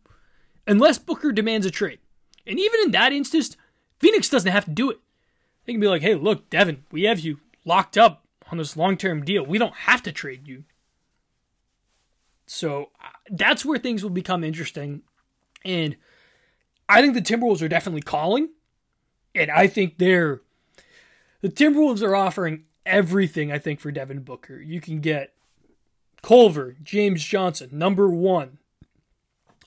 unless 0.65 0.97
Booker 0.97 1.31
demands 1.31 1.63
a 1.63 1.69
trade. 1.69 1.99
And 2.47 2.57
even 2.57 2.79
in 2.85 2.91
that 2.93 3.13
instance, 3.13 3.55
Phoenix 3.99 4.29
doesn't 4.29 4.51
have 4.51 4.65
to 4.65 4.71
do 4.71 4.89
it. 4.89 4.97
They 5.63 5.73
can 5.73 5.79
be 5.79 5.87
like, 5.87 6.01
hey, 6.01 6.15
look, 6.15 6.49
Devin, 6.49 6.85
we 6.91 7.03
have 7.03 7.19
you 7.19 7.39
locked 7.65 7.99
up 7.99 8.25
on 8.51 8.57
this 8.57 8.75
long 8.75 8.97
term 8.97 9.23
deal. 9.23 9.45
We 9.45 9.59
don't 9.59 9.75
have 9.75 10.01
to 10.01 10.11
trade 10.11 10.47
you. 10.47 10.63
So 12.47 12.89
uh, 12.99 13.09
that's 13.29 13.63
where 13.63 13.77
things 13.77 14.01
will 14.01 14.09
become 14.09 14.43
interesting. 14.43 15.03
And 15.63 15.97
I 16.89 17.03
think 17.03 17.13
the 17.13 17.21
Timberwolves 17.21 17.61
are 17.61 17.67
definitely 17.67 18.01
calling. 18.01 18.49
And 19.35 19.51
I 19.51 19.67
think 19.67 19.99
they're. 19.99 20.41
The 21.41 21.49
Timberwolves 21.49 22.01
are 22.01 22.15
offering 22.15 22.63
everything, 22.87 23.51
I 23.51 23.59
think, 23.59 23.79
for 23.79 23.91
Devin 23.91 24.21
Booker. 24.21 24.59
You 24.59 24.81
can 24.81 24.99
get 24.99 25.35
Culver, 26.21 26.75
James 26.83 27.23
Johnson, 27.23 27.69
number 27.71 28.09
one, 28.09 28.57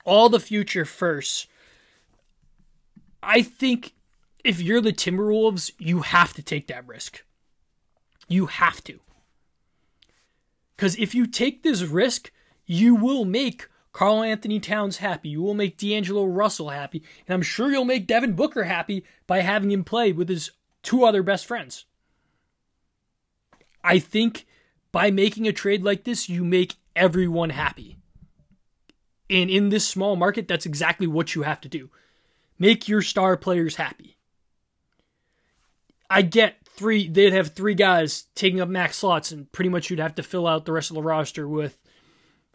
all 0.04 0.28
the 0.28 0.40
future 0.40 0.84
first. 0.84 1.46
I 3.22 3.42
think 3.42 3.94
if 4.44 4.60
you're 4.60 4.80
the 4.80 4.92
Timberwolves, 4.92 5.72
you 5.78 6.00
have 6.00 6.34
to 6.34 6.42
take 6.42 6.66
that 6.66 6.86
risk. 6.86 7.24
You 8.28 8.46
have 8.46 8.82
to. 8.84 9.00
Because 10.76 10.96
if 10.96 11.14
you 11.14 11.26
take 11.26 11.62
this 11.62 11.82
risk, 11.82 12.32
you 12.66 12.94
will 12.94 13.24
make 13.24 13.68
Karl-Anthony 13.92 14.58
Towns 14.58 14.96
happy. 14.96 15.28
You 15.28 15.42
will 15.42 15.54
make 15.54 15.76
D'Angelo 15.76 16.24
Russell 16.24 16.70
happy. 16.70 17.02
And 17.26 17.34
I'm 17.34 17.42
sure 17.42 17.70
you'll 17.70 17.84
make 17.84 18.06
Devin 18.06 18.32
Booker 18.32 18.64
happy 18.64 19.04
by 19.26 19.40
having 19.40 19.70
him 19.70 19.84
play 19.84 20.12
with 20.12 20.28
his 20.28 20.50
two 20.82 21.04
other 21.04 21.22
best 21.22 21.46
friends. 21.46 21.84
I 23.84 23.98
think 23.98 24.46
by 24.92 25.10
making 25.10 25.48
a 25.48 25.52
trade 25.52 25.82
like 25.82 26.04
this, 26.04 26.28
you 26.28 26.44
make 26.44 26.76
everyone 26.94 27.50
happy. 27.50 27.96
And 29.30 29.48
in 29.48 29.70
this 29.70 29.88
small 29.88 30.14
market, 30.14 30.46
that's 30.46 30.66
exactly 30.66 31.06
what 31.06 31.34
you 31.34 31.42
have 31.42 31.60
to 31.62 31.68
do. 31.68 31.90
Make 32.58 32.86
your 32.86 33.02
star 33.02 33.36
players 33.36 33.76
happy. 33.76 34.18
I 36.10 36.20
get 36.20 36.56
three, 36.66 37.08
they'd 37.08 37.32
have 37.32 37.48
three 37.48 37.74
guys 37.74 38.26
taking 38.34 38.60
up 38.60 38.68
max 38.68 38.98
slots, 38.98 39.32
and 39.32 39.50
pretty 39.50 39.70
much 39.70 39.88
you'd 39.88 39.98
have 39.98 40.14
to 40.16 40.22
fill 40.22 40.46
out 40.46 40.66
the 40.66 40.72
rest 40.72 40.90
of 40.90 40.94
the 40.94 41.02
roster 41.02 41.48
with, 41.48 41.78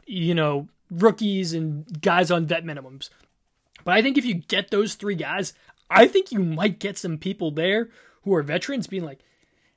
you 0.05 0.35
know, 0.35 0.67
rookies 0.91 1.53
and 1.53 2.01
guys 2.01 2.29
on 2.29 2.45
vet 2.45 2.63
minimums. 2.63 3.09
But 3.83 3.95
I 3.95 4.01
think 4.03 4.17
if 4.17 4.25
you 4.25 4.35
get 4.35 4.69
those 4.69 4.93
three 4.93 5.15
guys, 5.15 5.53
I 5.89 6.07
think 6.07 6.31
you 6.31 6.39
might 6.39 6.79
get 6.79 6.97
some 6.97 7.17
people 7.17 7.49
there 7.49 7.89
who 8.21 8.35
are 8.35 8.43
veterans 8.43 8.85
being 8.85 9.03
like, 9.03 9.19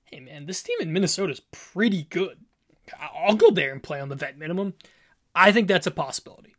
hey 0.05 0.21
man, 0.21 0.47
this 0.47 0.63
team 0.63 0.77
in 0.81 0.93
Minnesota 0.93 1.33
is 1.33 1.41
pretty 1.53 2.03
good. 2.11 2.39
I'll 2.99 3.37
go 3.37 3.51
there 3.51 3.73
and 3.73 3.83
play 3.83 4.01
on 4.01 4.09
the 4.09 4.17
vet 4.17 4.39
minimum. 4.39 4.75
I 5.35 5.53
think 5.53 5.69
that's 5.69 5.87
a 5.87 5.93
possibility. 5.93 6.55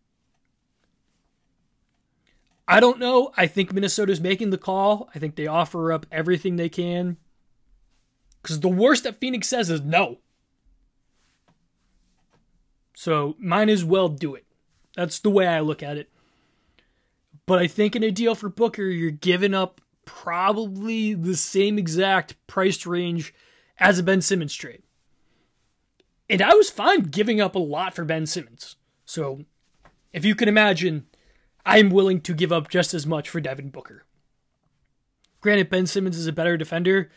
I 2.68 2.80
don't 2.80 3.00
know. 3.00 3.32
I 3.36 3.48
think 3.48 3.74
Minnesota's 3.74 4.22
making 4.22 4.52
the 4.52 4.58
call. 4.58 5.10
I 5.14 5.20
think 5.20 5.36
they 5.36 5.48
offer 5.48 5.92
up 5.92 6.06
everything 6.12 6.56
they 6.56 6.70
can. 6.70 7.18
Because 8.42 8.62
the 8.62 8.70
worst 8.70 9.04
that 9.04 9.20
Phoenix 9.20 9.48
says 9.48 9.70
is 9.70 9.82
no. 9.82 10.20
So 12.96 13.36
might 13.40 13.70
as 13.70 13.84
well 13.84 14.10
do 14.10 14.36
it. 14.36 14.46
That's 14.96 15.20
the 15.20 15.30
way 15.30 15.48
I 15.48 15.60
look 15.60 15.84
at 15.84 15.98
it. 15.98 16.10
But 17.46 17.60
I 17.60 17.68
think 17.68 17.96
in 17.96 18.04
a 18.04 18.12
deal 18.12 18.36
for 18.36 18.50
Booker, 18.50 18.84
you're 18.84 19.12
giving 19.12 19.54
up 19.54 19.82
probably 20.06 21.14
the 21.14 21.36
same 21.36 21.78
exact 21.78 22.36
price 22.48 22.86
range 22.86 23.34
as 23.78 24.00
a 24.00 24.04
Ben 24.04 24.22
Simmons 24.22 24.54
trade. 24.54 24.84
And 26.32 26.42
I 26.42 26.54
was 26.54 26.70
fine 26.70 27.02
giving 27.02 27.42
up 27.42 27.56
a 27.56 27.60
lot 27.60 27.94
for 27.94 28.06
Ben 28.06 28.26
Simmons. 28.26 28.78
So 29.04 29.44
if 30.14 30.24
you 30.24 30.34
can 30.34 30.48
imagine, 30.48 31.08
I'm 31.66 31.90
willing 31.90 32.22
to 32.22 32.34
give 32.34 32.54
up 32.54 32.70
just 32.70 32.94
as 32.94 33.06
much 33.06 33.28
for 33.28 33.42
Devin 33.42 33.70
Booker. 33.70 34.06
Granted, 35.42 35.70
Ben 35.70 35.86
Simmons 35.86 36.18
is 36.18 36.28
a 36.28 36.32
better 36.32 36.56
defender, 36.56 37.12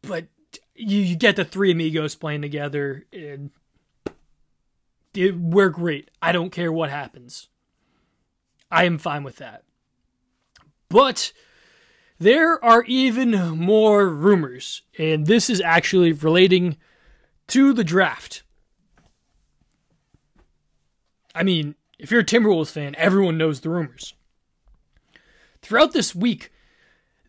but 0.00 0.28
you, 0.74 1.00
you 1.00 1.14
get 1.14 1.36
the 1.36 1.44
three 1.44 1.72
amigos 1.72 2.14
playing 2.14 2.40
together, 2.40 3.04
and 3.12 3.50
it, 5.12 5.38
we're 5.38 5.68
great. 5.68 6.10
I 6.22 6.32
don't 6.32 6.50
care 6.50 6.72
what 6.72 6.88
happens. 6.88 7.48
I 8.70 8.84
am 8.84 8.96
fine 8.96 9.24
with 9.24 9.36
that. 9.36 9.64
But 10.88 11.34
there 12.18 12.64
are 12.64 12.84
even 12.84 13.32
more 13.58 14.08
rumors, 14.08 14.82
and 14.98 15.26
this 15.26 15.50
is 15.50 15.60
actually 15.60 16.12
relating 16.12 16.78
to 17.48 17.72
the 17.72 17.84
draft. 17.84 18.42
I 21.34 21.42
mean, 21.42 21.74
if 21.98 22.10
you're 22.10 22.20
a 22.20 22.24
Timberwolves 22.24 22.70
fan, 22.70 22.94
everyone 22.96 23.38
knows 23.38 23.60
the 23.60 23.70
rumors. 23.70 24.14
Throughout 25.62 25.92
this 25.92 26.14
week, 26.14 26.52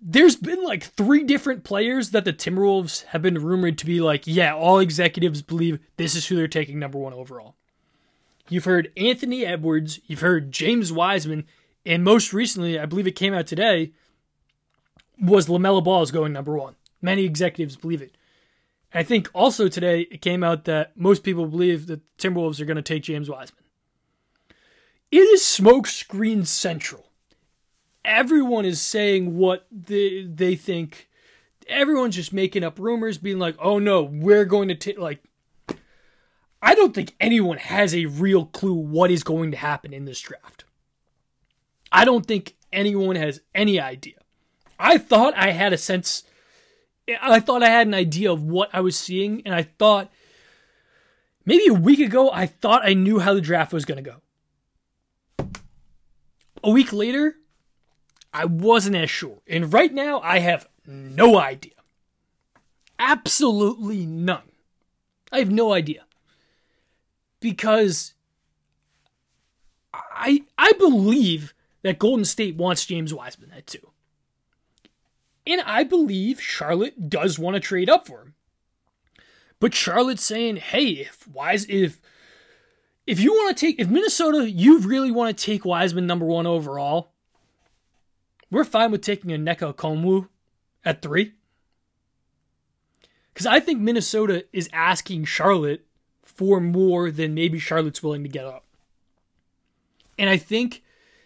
there's 0.01 0.35
been 0.35 0.63
like 0.63 0.83
three 0.83 1.23
different 1.23 1.63
players 1.63 2.11
that 2.11 2.25
the 2.25 2.33
Timberwolves 2.33 3.05
have 3.05 3.21
been 3.21 3.41
rumored 3.41 3.77
to 3.79 3.85
be 3.85 4.01
like, 4.01 4.27
yeah, 4.27 4.53
all 4.53 4.79
executives 4.79 5.41
believe 5.41 5.79
this 5.97 6.15
is 6.15 6.27
who 6.27 6.35
they're 6.35 6.47
taking 6.47 6.77
number 6.77 6.97
one 6.99 7.13
overall. 7.13 7.55
You've 8.47 8.65
heard 8.65 8.91
Anthony 8.95 9.45
Edwards, 9.45 9.99
you've 10.05 10.19
heard 10.19 10.51
James 10.51 10.91
Wiseman, 10.91 11.45
and 11.85 12.03
most 12.03 12.33
recently, 12.33 12.77
I 12.79 12.85
believe 12.85 13.07
it 13.07 13.15
came 13.15 13.33
out 13.33 13.47
today, 13.47 13.93
was 15.19 15.47
LaMelo 15.47 15.83
Ball 15.83 16.03
is 16.03 16.11
going 16.11 16.33
number 16.33 16.55
one. 16.55 16.75
Many 17.01 17.23
executives 17.23 17.75
believe 17.75 18.01
it. 18.01 18.15
I 18.93 19.03
think 19.03 19.29
also 19.33 19.67
today 19.67 20.07
it 20.11 20.21
came 20.21 20.43
out 20.43 20.65
that 20.65 20.97
most 20.97 21.23
people 21.23 21.47
believe 21.47 21.87
that 21.87 22.01
Timberwolves 22.17 22.59
are 22.59 22.65
going 22.65 22.77
to 22.77 22.81
take 22.81 23.03
James 23.03 23.29
Wiseman. 23.29 23.63
It 25.11 25.19
is 25.19 25.41
smokescreen 25.41 26.45
central. 26.45 27.11
Everyone 28.03 28.65
is 28.65 28.81
saying 28.81 29.37
what 29.37 29.65
they 29.71 30.23
they 30.23 30.55
think. 30.55 31.09
Everyone's 31.67 32.15
just 32.15 32.33
making 32.33 32.63
up 32.63 32.77
rumors, 32.79 33.17
being 33.17 33.39
like, 33.39 33.55
"Oh 33.59 33.79
no, 33.79 34.03
we're 34.03 34.45
going 34.45 34.67
to 34.67 34.75
take." 34.75 34.99
Like, 34.99 35.23
I 36.61 36.75
don't 36.75 36.93
think 36.93 37.15
anyone 37.19 37.57
has 37.57 37.95
a 37.95 38.05
real 38.05 38.45
clue 38.45 38.73
what 38.73 39.11
is 39.11 39.23
going 39.23 39.51
to 39.51 39.57
happen 39.57 39.93
in 39.93 40.05
this 40.05 40.19
draft. 40.19 40.65
I 41.91 42.05
don't 42.05 42.25
think 42.25 42.55
anyone 42.73 43.15
has 43.15 43.41
any 43.53 43.79
idea. 43.79 44.15
I 44.77 44.97
thought 44.97 45.33
I 45.35 45.51
had 45.51 45.73
a 45.73 45.77
sense. 45.77 46.23
I 47.21 47.39
thought 47.39 47.63
I 47.63 47.69
had 47.69 47.87
an 47.87 47.93
idea 47.93 48.31
of 48.31 48.43
what 48.43 48.69
I 48.73 48.81
was 48.81 48.97
seeing, 48.97 49.41
and 49.45 49.53
I 49.53 49.63
thought 49.63 50.11
maybe 51.45 51.67
a 51.67 51.73
week 51.73 51.99
ago, 51.99 52.31
I 52.31 52.47
thought 52.47 52.87
I 52.87 52.93
knew 52.93 53.19
how 53.19 53.33
the 53.33 53.41
draft 53.41 53.73
was 53.73 53.85
going 53.85 54.03
to 54.03 54.11
go. 54.11 54.21
A 56.63 56.71
week 56.71 56.91
later, 56.91 57.35
I 58.33 58.45
wasn't 58.45 58.95
as 58.95 59.09
sure. 59.09 59.41
And 59.47 59.71
right 59.71 59.93
now, 59.93 60.19
I 60.21 60.39
have 60.39 60.67
no 60.87 61.39
idea. 61.39 61.73
Absolutely 62.97 64.05
none. 64.05 64.51
I 65.31 65.39
have 65.39 65.51
no 65.51 65.73
idea. 65.73 66.05
Because 67.39 68.13
I 69.93 70.43
I 70.57 70.71
believe 70.73 71.53
that 71.83 71.99
Golden 71.99 72.25
State 72.25 72.55
wants 72.55 72.85
James 72.85 73.13
Wiseman 73.13 73.51
at 73.55 73.67
two. 73.67 73.91
And 75.47 75.61
I 75.61 75.83
believe 75.83 76.41
Charlotte 76.41 77.09
does 77.09 77.37
want 77.37 77.55
to 77.55 77.59
trade 77.59 77.89
up 77.89 78.07
for 78.07 78.21
him. 78.21 78.33
But 79.59 79.73
Charlotte's 79.73 80.23
saying, 80.23 80.57
hey, 80.57 80.87
if 80.89 81.27
Wise 81.27 81.65
if 81.69 82.01
if 83.07 83.19
you 83.19 83.33
want 83.33 83.55
to 83.55 83.65
take 83.65 83.79
if 83.79 83.87
Minnesota, 83.87 84.49
you 84.49 84.79
really 84.79 85.11
want 85.11 85.35
to 85.35 85.45
take 85.45 85.65
Wiseman 85.65 86.07
number 86.07 86.25
one 86.25 86.47
overall, 86.47 87.11
we're 88.51 88.63
fine 88.63 88.91
with 88.91 89.01
taking 89.01 89.31
a 89.31 89.37
Onyeka 89.37 89.73
Okongwu 89.73 90.27
at 90.83 91.01
three. 91.01 91.33
Because 93.33 93.45
I 93.45 93.59
think 93.59 93.81
Minnesota 93.81 94.45
is 94.53 94.69
asking 94.71 95.25
Charlotte 95.25 95.85
for 96.23 96.59
more 96.59 97.11
than 97.11 97.33
maybe 97.33 97.59
Charlotte's 97.59 98.01
willing 98.01 98.23
to 98.23 98.29
get 98.29 98.45
up. 98.45 98.65
And 100.17 100.29
I 100.29 100.37
think 100.37 100.83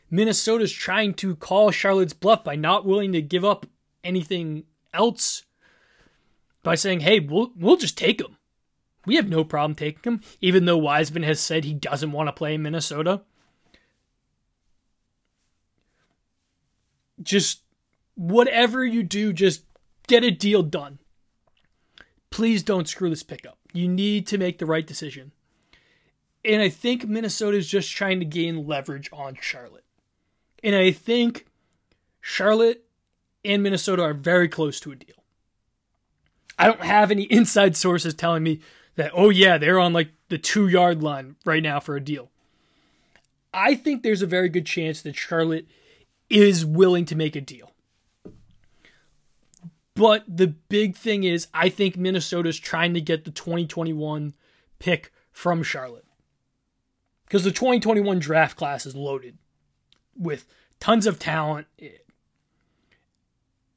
Minnesota's 0.09 0.71
trying 0.71 1.13
to 1.15 1.35
call 1.35 1.71
Charlotte's 1.71 2.13
bluff 2.13 2.43
by 2.43 2.55
not 2.55 2.85
willing 2.85 3.11
to 3.13 3.21
give 3.21 3.45
up 3.45 3.67
anything 4.03 4.63
else 4.93 5.43
by 6.63 6.75
saying, 6.75 7.01
"Hey, 7.01 7.19
we'll 7.19 7.51
we'll 7.55 7.77
just 7.77 7.97
take 7.97 8.21
him. 8.21 8.37
We 9.05 9.15
have 9.15 9.29
no 9.29 9.43
problem 9.43 9.75
taking 9.75 10.13
him." 10.13 10.21
Even 10.41 10.65
though 10.65 10.77
Wiseman 10.77 11.23
has 11.23 11.39
said 11.39 11.63
he 11.63 11.73
doesn't 11.73 12.11
want 12.11 12.27
to 12.27 12.33
play 12.33 12.53
in 12.55 12.61
Minnesota. 12.61 13.21
Just 17.21 17.61
whatever 18.15 18.85
you 18.85 19.03
do, 19.03 19.33
just 19.33 19.63
get 20.07 20.23
a 20.23 20.31
deal 20.31 20.63
done. 20.63 20.99
Please 22.29 22.63
don't 22.63 22.87
screw 22.87 23.09
this 23.09 23.23
pickup. 23.23 23.57
You 23.73 23.87
need 23.87 24.27
to 24.27 24.37
make 24.37 24.57
the 24.57 24.65
right 24.65 24.85
decision. 24.85 25.31
And 26.45 26.61
I 26.61 26.69
think 26.69 27.07
Minnesota 27.07 27.57
is 27.57 27.67
just 27.67 27.91
trying 27.91 28.19
to 28.19 28.25
gain 28.25 28.65
leverage 28.65 29.09
on 29.11 29.37
Charlotte. 29.41 29.83
And 30.63 30.75
I 30.75 30.91
think 30.91 31.45
Charlotte 32.21 32.85
and 33.43 33.63
Minnesota 33.63 34.03
are 34.03 34.13
very 34.13 34.47
close 34.47 34.79
to 34.81 34.91
a 34.91 34.95
deal. 34.95 35.15
I 36.57 36.67
don't 36.67 36.81
have 36.81 37.11
any 37.11 37.23
inside 37.31 37.75
sources 37.75 38.13
telling 38.13 38.43
me 38.43 38.61
that, 38.95 39.11
oh, 39.13 39.29
yeah, 39.29 39.57
they're 39.57 39.79
on 39.79 39.93
like 39.93 40.09
the 40.29 40.37
two 40.37 40.67
yard 40.67 41.01
line 41.01 41.35
right 41.45 41.63
now 41.63 41.79
for 41.79 41.95
a 41.95 42.01
deal. 42.01 42.29
I 43.53 43.75
think 43.75 44.03
there's 44.03 44.21
a 44.21 44.27
very 44.27 44.49
good 44.49 44.65
chance 44.65 45.01
that 45.01 45.15
Charlotte 45.15 45.67
is 46.29 46.65
willing 46.65 47.05
to 47.05 47.15
make 47.15 47.35
a 47.35 47.41
deal. 47.41 47.71
But 49.95 50.23
the 50.27 50.47
big 50.47 50.95
thing 50.95 51.23
is, 51.23 51.47
I 51.53 51.67
think 51.69 51.97
Minnesota's 51.97 52.59
trying 52.59 52.93
to 52.93 53.01
get 53.01 53.25
the 53.25 53.31
2021 53.31 54.33
pick 54.77 55.11
from 55.31 55.63
Charlotte. 55.63 56.05
Because 57.25 57.43
the 57.43 57.51
2021 57.51 58.19
draft 58.19 58.55
class 58.55 58.85
is 58.85 58.95
loaded 58.95 59.37
with 60.15 60.47
tons 60.79 61.05
of 61.05 61.19
talent. 61.19 61.67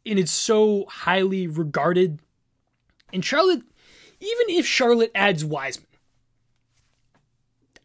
And 0.05 0.19
it's 0.19 0.33
so 0.33 0.87
highly 0.89 1.47
regarded. 1.47 2.19
And 3.13 3.25
Charlotte, 3.25 3.63
even 4.21 4.57
if 4.57 4.67
Charlotte 4.67 5.13
adds 5.15 5.45
Wiseman, 5.45 5.87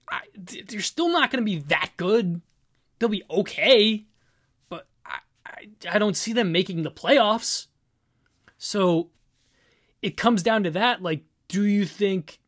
I, 0.10 0.22
they're 0.36 0.82
still 0.82 1.12
not 1.12 1.32
going 1.32 1.44
to 1.44 1.46
be 1.46 1.60
that 1.68 1.92
good. 1.98 2.42
They'll 2.98 3.10
be 3.10 3.24
okay, 3.30 4.06
but 4.70 4.88
I, 5.06 5.20
I, 5.46 5.68
I 5.92 6.00
don't 6.00 6.18
see 6.18 6.34
them 6.34 6.52
making 6.52 6.84
the 6.84 6.92
playoffs. 6.92 7.68
So 8.58 9.10
it 10.02 10.18
comes 10.18 10.42
down 10.42 10.64
to 10.64 10.72
that. 10.72 11.02
Like, 11.02 11.24
do 11.48 11.64
you 11.64 11.86
think 11.86 12.40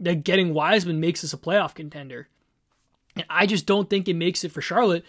that 0.00 0.24
getting 0.24 0.54
Wiseman 0.54 1.00
makes 1.00 1.22
us 1.24 1.32
a 1.32 1.38
playoff 1.38 1.74
contender? 1.74 2.28
And 3.16 3.26
I 3.28 3.46
just 3.46 3.66
don't 3.66 3.90
think 3.90 4.08
it 4.08 4.14
makes 4.14 4.44
it 4.44 4.52
for 4.52 4.62
Charlotte. 4.62 5.04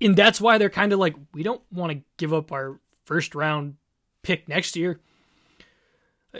And 0.00 0.16
that's 0.16 0.40
why 0.40 0.58
they're 0.58 0.70
kind 0.70 0.92
of 0.92 0.98
like, 0.98 1.14
we 1.34 1.42
don't 1.42 1.62
want 1.70 1.92
to 1.92 2.02
give 2.16 2.32
up 2.32 2.52
our 2.52 2.80
first 3.04 3.34
round 3.34 3.76
pick 4.22 4.48
next 4.48 4.76
year. 4.76 5.00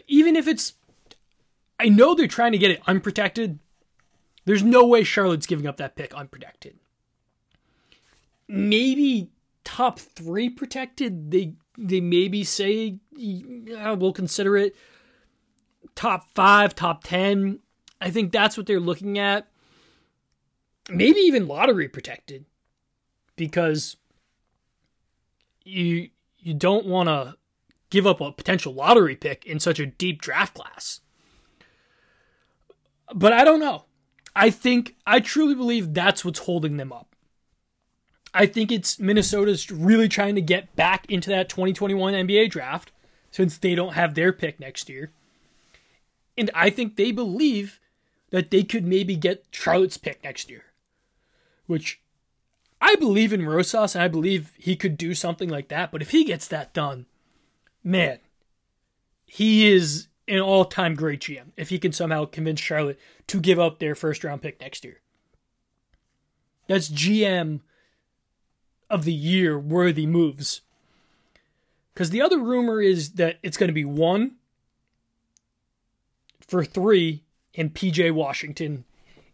Even 0.06 0.36
if 0.36 0.46
it's, 0.48 0.74
I 1.78 1.88
know 1.88 2.14
they're 2.14 2.26
trying 2.26 2.52
to 2.52 2.58
get 2.58 2.70
it 2.70 2.82
unprotected. 2.86 3.58
There's 4.44 4.62
no 4.62 4.86
way 4.86 5.04
Charlotte's 5.04 5.46
giving 5.46 5.66
up 5.66 5.76
that 5.76 5.96
pick 5.96 6.14
unprotected. 6.14 6.78
Maybe 8.48 9.30
top 9.64 9.98
three 9.98 10.48
protected. 10.48 11.30
They 11.30 11.54
they 11.78 12.00
maybe 12.00 12.42
say 12.44 12.98
yeah, 13.16 13.92
we'll 13.92 14.12
consider 14.12 14.56
it 14.56 14.74
top 15.94 16.26
five, 16.34 16.74
top 16.74 17.04
ten. 17.04 17.60
I 18.00 18.10
think 18.10 18.32
that's 18.32 18.56
what 18.56 18.66
they're 18.66 18.80
looking 18.80 19.18
at. 19.18 19.48
Maybe 20.88 21.20
even 21.20 21.46
lottery 21.46 21.88
protected, 21.88 22.44
because 23.40 23.96
you 25.64 26.10
you 26.38 26.52
don't 26.52 26.84
want 26.84 27.08
to 27.08 27.36
give 27.88 28.06
up 28.06 28.20
a 28.20 28.30
potential 28.30 28.74
lottery 28.74 29.16
pick 29.16 29.46
in 29.46 29.58
such 29.58 29.80
a 29.80 29.86
deep 29.86 30.20
draft 30.20 30.52
class. 30.52 31.00
But 33.14 33.32
I 33.32 33.44
don't 33.44 33.58
know. 33.58 33.86
I 34.36 34.50
think 34.50 34.94
I 35.06 35.20
truly 35.20 35.54
believe 35.54 35.94
that's 35.94 36.22
what's 36.22 36.40
holding 36.40 36.76
them 36.76 36.92
up. 36.92 37.16
I 38.34 38.44
think 38.44 38.70
it's 38.70 39.00
Minnesota's 39.00 39.70
really 39.70 40.06
trying 40.06 40.34
to 40.34 40.42
get 40.42 40.76
back 40.76 41.10
into 41.10 41.30
that 41.30 41.48
2021 41.48 42.12
NBA 42.12 42.50
draft 42.50 42.92
since 43.30 43.56
they 43.56 43.74
don't 43.74 43.94
have 43.94 44.14
their 44.14 44.34
pick 44.34 44.60
next 44.60 44.90
year. 44.90 45.12
And 46.36 46.50
I 46.54 46.68
think 46.68 46.96
they 46.96 47.10
believe 47.10 47.80
that 48.28 48.50
they 48.50 48.64
could 48.64 48.84
maybe 48.84 49.16
get 49.16 49.46
Charlotte's 49.50 49.96
pick 49.96 50.22
next 50.22 50.50
year. 50.50 50.64
Which 51.66 52.00
I 52.80 52.96
believe 52.96 53.32
in 53.32 53.46
Rosas 53.46 53.94
and 53.94 54.02
I 54.02 54.08
believe 54.08 54.52
he 54.56 54.74
could 54.74 54.96
do 54.96 55.14
something 55.14 55.48
like 55.48 55.68
that. 55.68 55.92
But 55.92 56.02
if 56.02 56.10
he 56.10 56.24
gets 56.24 56.48
that 56.48 56.72
done, 56.72 57.06
man, 57.84 58.18
he 59.26 59.70
is 59.70 60.08
an 60.26 60.40
all 60.40 60.64
time 60.64 60.94
great 60.94 61.20
GM 61.20 61.52
if 61.56 61.68
he 61.68 61.78
can 61.78 61.92
somehow 61.92 62.24
convince 62.24 62.60
Charlotte 62.60 62.98
to 63.26 63.40
give 63.40 63.58
up 63.58 63.78
their 63.78 63.94
first 63.94 64.24
round 64.24 64.42
pick 64.42 64.60
next 64.60 64.84
year. 64.84 65.00
That's 66.68 66.88
GM 66.88 67.60
of 68.88 69.04
the 69.04 69.12
year 69.12 69.58
worthy 69.58 70.06
moves. 70.06 70.62
Because 71.92 72.10
the 72.10 72.22
other 72.22 72.38
rumor 72.38 72.80
is 72.80 73.12
that 73.12 73.38
it's 73.42 73.56
going 73.56 73.68
to 73.68 73.74
be 73.74 73.84
one 73.84 74.36
for 76.46 76.64
three 76.64 77.24
in 77.54 77.70
PJ 77.70 78.12
Washington 78.12 78.84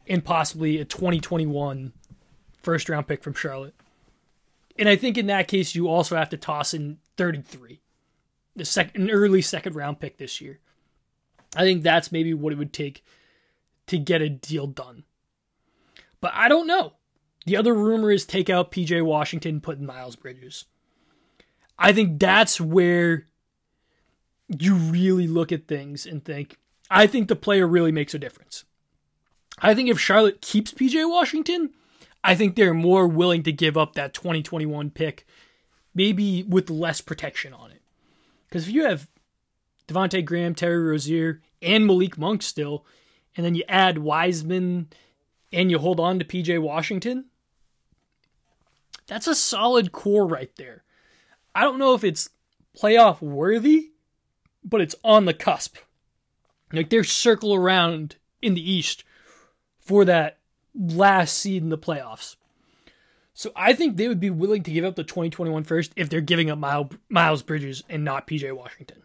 and 0.08 0.24
possibly 0.24 0.78
a 0.78 0.84
2021 0.84 1.92
first 2.66 2.88
round 2.88 3.06
pick 3.06 3.22
from 3.22 3.32
Charlotte. 3.32 3.76
And 4.76 4.88
I 4.88 4.96
think 4.96 5.16
in 5.16 5.28
that 5.28 5.48
case, 5.48 5.74
you 5.74 5.88
also 5.88 6.16
have 6.16 6.28
to 6.30 6.36
toss 6.36 6.74
in 6.74 6.98
33, 7.16 7.80
the 8.56 8.64
second, 8.64 9.02
an 9.02 9.10
early 9.10 9.40
second 9.40 9.76
round 9.76 10.00
pick 10.00 10.18
this 10.18 10.40
year. 10.40 10.58
I 11.56 11.62
think 11.62 11.82
that's 11.82 12.10
maybe 12.10 12.34
what 12.34 12.52
it 12.52 12.58
would 12.58 12.72
take 12.72 13.04
to 13.86 13.98
get 13.98 14.20
a 14.20 14.28
deal 14.28 14.66
done. 14.66 15.04
But 16.20 16.32
I 16.34 16.48
don't 16.48 16.66
know. 16.66 16.94
The 17.46 17.56
other 17.56 17.72
rumor 17.72 18.10
is 18.10 18.26
take 18.26 18.50
out 18.50 18.72
PJ 18.72 19.02
Washington, 19.04 19.60
put 19.60 19.78
in 19.78 19.86
Miles 19.86 20.16
Bridges. 20.16 20.64
I 21.78 21.92
think 21.92 22.18
that's 22.18 22.60
where 22.60 23.28
you 24.48 24.74
really 24.74 25.28
look 25.28 25.52
at 25.52 25.68
things 25.68 26.04
and 26.04 26.24
think, 26.24 26.58
I 26.90 27.06
think 27.06 27.28
the 27.28 27.36
player 27.36 27.66
really 27.66 27.92
makes 27.92 28.12
a 28.12 28.18
difference. 28.18 28.64
I 29.58 29.72
think 29.72 29.88
if 29.88 30.00
Charlotte 30.00 30.42
keeps 30.42 30.72
PJ 30.72 31.08
Washington, 31.08 31.70
I 32.26 32.34
think 32.34 32.56
they're 32.56 32.74
more 32.74 33.06
willing 33.06 33.44
to 33.44 33.52
give 33.52 33.76
up 33.76 33.94
that 33.94 34.12
2021 34.12 34.90
pick, 34.90 35.24
maybe 35.94 36.42
with 36.42 36.68
less 36.68 37.00
protection 37.00 37.54
on 37.54 37.70
it. 37.70 37.82
Because 38.48 38.66
if 38.66 38.74
you 38.74 38.84
have 38.84 39.06
Devonte 39.86 40.24
Graham, 40.24 40.56
Terry 40.56 40.82
Rozier, 40.82 41.40
and 41.62 41.86
Malik 41.86 42.18
Monk 42.18 42.42
still, 42.42 42.84
and 43.36 43.46
then 43.46 43.54
you 43.54 43.62
add 43.68 43.98
Wiseman 43.98 44.88
and 45.52 45.70
you 45.70 45.78
hold 45.78 46.00
on 46.00 46.18
to 46.18 46.24
PJ 46.24 46.60
Washington, 46.60 47.26
that's 49.06 49.28
a 49.28 49.34
solid 49.36 49.92
core 49.92 50.26
right 50.26 50.50
there. 50.56 50.82
I 51.54 51.62
don't 51.62 51.78
know 51.78 51.94
if 51.94 52.02
it's 52.02 52.30
playoff 52.76 53.22
worthy, 53.22 53.92
but 54.64 54.80
it's 54.80 54.96
on 55.04 55.26
the 55.26 55.34
cusp. 55.34 55.76
Like 56.72 56.90
they're 56.90 57.04
circle 57.04 57.54
around 57.54 58.16
in 58.42 58.54
the 58.54 58.70
East 58.70 59.04
for 59.78 60.04
that 60.04 60.40
last 60.78 61.38
seed 61.38 61.62
in 61.62 61.68
the 61.68 61.78
playoffs. 61.78 62.36
So 63.34 63.52
I 63.54 63.72
think 63.72 63.96
they 63.96 64.08
would 64.08 64.20
be 64.20 64.30
willing 64.30 64.62
to 64.62 64.70
give 64.70 64.84
up 64.84 64.96
the 64.96 65.04
2021 65.04 65.64
first 65.64 65.92
if 65.96 66.08
they're 66.08 66.20
giving 66.20 66.50
up 66.50 66.58
Miles 67.08 67.42
Bridges 67.42 67.84
and 67.88 68.04
not 68.04 68.26
PJ 68.26 68.54
Washington. 68.56 69.02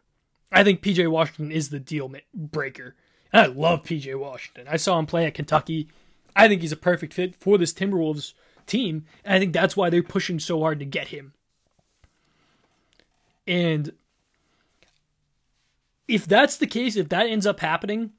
I 0.51 0.63
think 0.63 0.81
PJ 0.81 1.09
Washington 1.09 1.51
is 1.51 1.69
the 1.69 1.79
deal 1.79 2.11
breaker. 2.33 2.95
And 3.33 3.41
I 3.41 3.45
love 3.47 3.83
PJ 3.83 4.17
Washington. 4.17 4.67
I 4.69 4.77
saw 4.77 4.99
him 4.99 5.05
play 5.05 5.25
at 5.25 5.33
Kentucky. 5.33 5.87
I 6.35 6.47
think 6.47 6.61
he's 6.61 6.71
a 6.71 6.77
perfect 6.77 7.13
fit 7.13 7.35
for 7.35 7.57
this 7.57 7.73
Timberwolves 7.73 8.33
team, 8.67 9.05
and 9.25 9.33
I 9.33 9.39
think 9.39 9.51
that's 9.51 9.75
why 9.75 9.89
they're 9.89 10.01
pushing 10.01 10.39
so 10.39 10.61
hard 10.61 10.79
to 10.79 10.85
get 10.85 11.09
him. 11.09 11.33
And 13.45 13.91
if 16.07 16.25
that's 16.25 16.55
the 16.55 16.67
case, 16.67 16.95
if 16.95 17.09
that 17.09 17.25
ends 17.25 17.45
up 17.45 17.59
happening, 17.59 18.11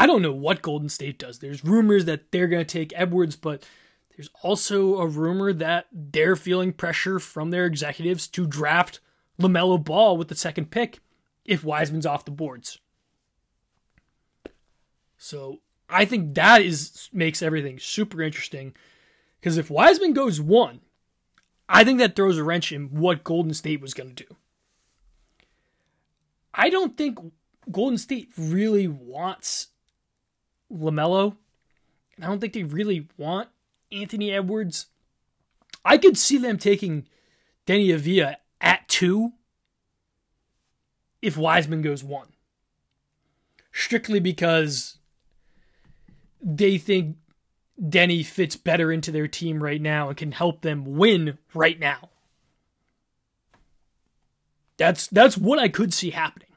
I 0.00 0.06
don't 0.06 0.22
know 0.22 0.32
what 0.32 0.62
Golden 0.62 0.88
State 0.88 1.18
does. 1.18 1.40
There's 1.40 1.62
rumors 1.62 2.06
that 2.06 2.32
they're 2.32 2.46
going 2.46 2.64
to 2.64 2.78
take 2.78 2.94
Edwards, 2.96 3.36
but 3.36 3.68
there's 4.16 4.30
also 4.42 4.96
a 4.96 5.06
rumor 5.06 5.52
that 5.52 5.88
they're 5.92 6.36
feeling 6.36 6.72
pressure 6.72 7.18
from 7.18 7.50
their 7.50 7.66
executives 7.66 8.26
to 8.28 8.46
draft 8.46 9.00
LaMelo 9.38 9.84
Ball 9.84 10.16
with 10.16 10.28
the 10.28 10.34
second 10.34 10.70
pick 10.70 11.00
if 11.44 11.64
Wiseman's 11.64 12.06
off 12.06 12.24
the 12.24 12.30
boards. 12.30 12.78
So 15.18 15.58
I 15.90 16.06
think 16.06 16.34
that 16.34 16.62
is 16.62 17.10
makes 17.12 17.42
everything 17.42 17.78
super 17.78 18.22
interesting 18.22 18.74
because 19.38 19.58
if 19.58 19.68
Wiseman 19.68 20.14
goes 20.14 20.40
one, 20.40 20.80
I 21.68 21.84
think 21.84 21.98
that 21.98 22.16
throws 22.16 22.38
a 22.38 22.42
wrench 22.42 22.72
in 22.72 22.86
what 22.86 23.22
Golden 23.22 23.52
State 23.52 23.82
was 23.82 23.92
going 23.92 24.14
to 24.14 24.24
do. 24.24 24.36
I 26.54 26.70
don't 26.70 26.96
think 26.96 27.18
Golden 27.70 27.98
State 27.98 28.30
really 28.38 28.88
wants 28.88 29.66
LaMelo. 30.72 31.36
And 32.16 32.24
I 32.24 32.28
don't 32.28 32.40
think 32.40 32.52
they 32.52 32.64
really 32.64 33.08
want 33.16 33.48
Anthony 33.92 34.30
Edwards. 34.32 34.86
I 35.84 35.98
could 35.98 36.18
see 36.18 36.38
them 36.38 36.58
taking 36.58 37.06
Deni 37.66 37.88
Avdija 37.88 38.36
at 38.60 38.88
two 38.88 39.32
if 41.22 41.36
Wiseman 41.36 41.82
goes 41.82 42.04
one. 42.04 42.28
Strictly 43.72 44.20
because 44.20 44.98
they 46.42 46.78
think 46.78 47.16
Deni 47.80 48.24
fits 48.24 48.56
better 48.56 48.92
into 48.92 49.10
their 49.10 49.28
team 49.28 49.62
right 49.62 49.80
now 49.80 50.08
and 50.08 50.16
can 50.16 50.32
help 50.32 50.60
them 50.62 50.96
win 50.96 51.38
right 51.54 51.78
now. 51.78 52.10
That's 54.76 55.06
that's 55.08 55.36
what 55.36 55.58
I 55.58 55.68
could 55.68 55.92
see 55.92 56.10
happening. 56.10 56.49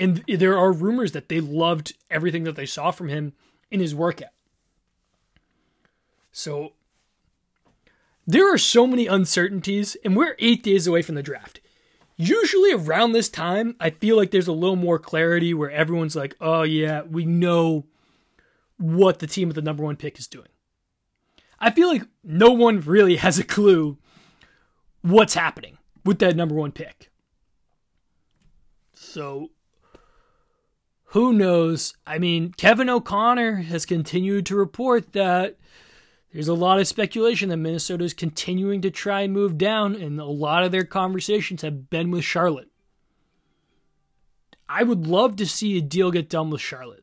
And 0.00 0.24
there 0.26 0.56
are 0.56 0.72
rumors 0.72 1.12
that 1.12 1.28
they 1.28 1.40
loved 1.40 1.92
everything 2.10 2.44
that 2.44 2.56
they 2.56 2.64
saw 2.64 2.90
from 2.90 3.08
him 3.08 3.34
in 3.70 3.80
his 3.80 3.94
workout. 3.94 4.30
So 6.32 6.72
there 8.26 8.52
are 8.52 8.56
so 8.56 8.86
many 8.86 9.06
uncertainties, 9.06 9.98
and 10.02 10.16
we're 10.16 10.36
eight 10.38 10.62
days 10.62 10.86
away 10.86 11.02
from 11.02 11.16
the 11.16 11.22
draft. 11.22 11.60
Usually 12.16 12.72
around 12.72 13.12
this 13.12 13.28
time, 13.28 13.76
I 13.78 13.90
feel 13.90 14.16
like 14.16 14.30
there's 14.30 14.48
a 14.48 14.52
little 14.52 14.76
more 14.76 14.98
clarity 14.98 15.52
where 15.52 15.70
everyone's 15.70 16.16
like, 16.16 16.34
oh, 16.40 16.62
yeah, 16.62 17.02
we 17.02 17.26
know 17.26 17.84
what 18.78 19.18
the 19.18 19.26
team 19.26 19.48
with 19.48 19.54
the 19.54 19.62
number 19.62 19.84
one 19.84 19.96
pick 19.96 20.18
is 20.18 20.26
doing. 20.26 20.48
I 21.58 21.70
feel 21.70 21.88
like 21.88 22.04
no 22.24 22.52
one 22.52 22.80
really 22.80 23.16
has 23.16 23.38
a 23.38 23.44
clue 23.44 23.98
what's 25.02 25.34
happening 25.34 25.76
with 26.06 26.20
that 26.20 26.36
number 26.36 26.54
one 26.54 26.72
pick. 26.72 27.10
So 28.94 29.50
who 31.10 31.32
knows? 31.32 31.94
I 32.06 32.18
mean, 32.18 32.52
Kevin 32.52 32.88
O'Connor 32.88 33.56
has 33.62 33.84
continued 33.84 34.46
to 34.46 34.54
report 34.54 35.12
that 35.12 35.56
there's 36.32 36.46
a 36.46 36.54
lot 36.54 36.78
of 36.78 36.86
speculation 36.86 37.48
that 37.48 37.56
Minnesota 37.56 38.04
is 38.04 38.14
continuing 38.14 38.80
to 38.82 38.92
try 38.92 39.22
and 39.22 39.32
move 39.32 39.58
down, 39.58 39.96
and 39.96 40.20
a 40.20 40.24
lot 40.24 40.62
of 40.62 40.70
their 40.70 40.84
conversations 40.84 41.62
have 41.62 41.90
been 41.90 42.12
with 42.12 42.22
Charlotte. 42.22 42.70
I 44.68 44.84
would 44.84 45.08
love 45.08 45.34
to 45.36 45.46
see 45.46 45.76
a 45.76 45.80
deal 45.80 46.12
get 46.12 46.28
done 46.28 46.48
with 46.48 46.60
Charlotte. 46.60 47.02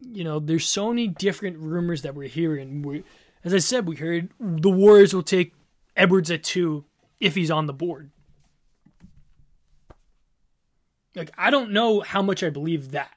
You 0.00 0.24
know, 0.24 0.38
there's 0.38 0.66
so 0.66 0.88
many 0.88 1.08
different 1.08 1.58
rumors 1.58 2.00
that 2.02 2.14
we're 2.14 2.28
hearing. 2.28 2.80
We, 2.80 3.04
as 3.44 3.52
I 3.52 3.58
said, 3.58 3.86
we 3.86 3.96
heard 3.96 4.30
the 4.40 4.70
Warriors 4.70 5.12
will 5.12 5.22
take 5.22 5.52
Edwards 5.94 6.30
at 6.30 6.42
two 6.42 6.86
if 7.20 7.34
he's 7.34 7.50
on 7.50 7.66
the 7.66 7.74
board. 7.74 8.10
Like, 11.14 11.30
I 11.36 11.50
don't 11.50 11.72
know 11.72 12.00
how 12.00 12.22
much 12.22 12.42
I 12.42 12.50
believe 12.50 12.92
that. 12.92 13.12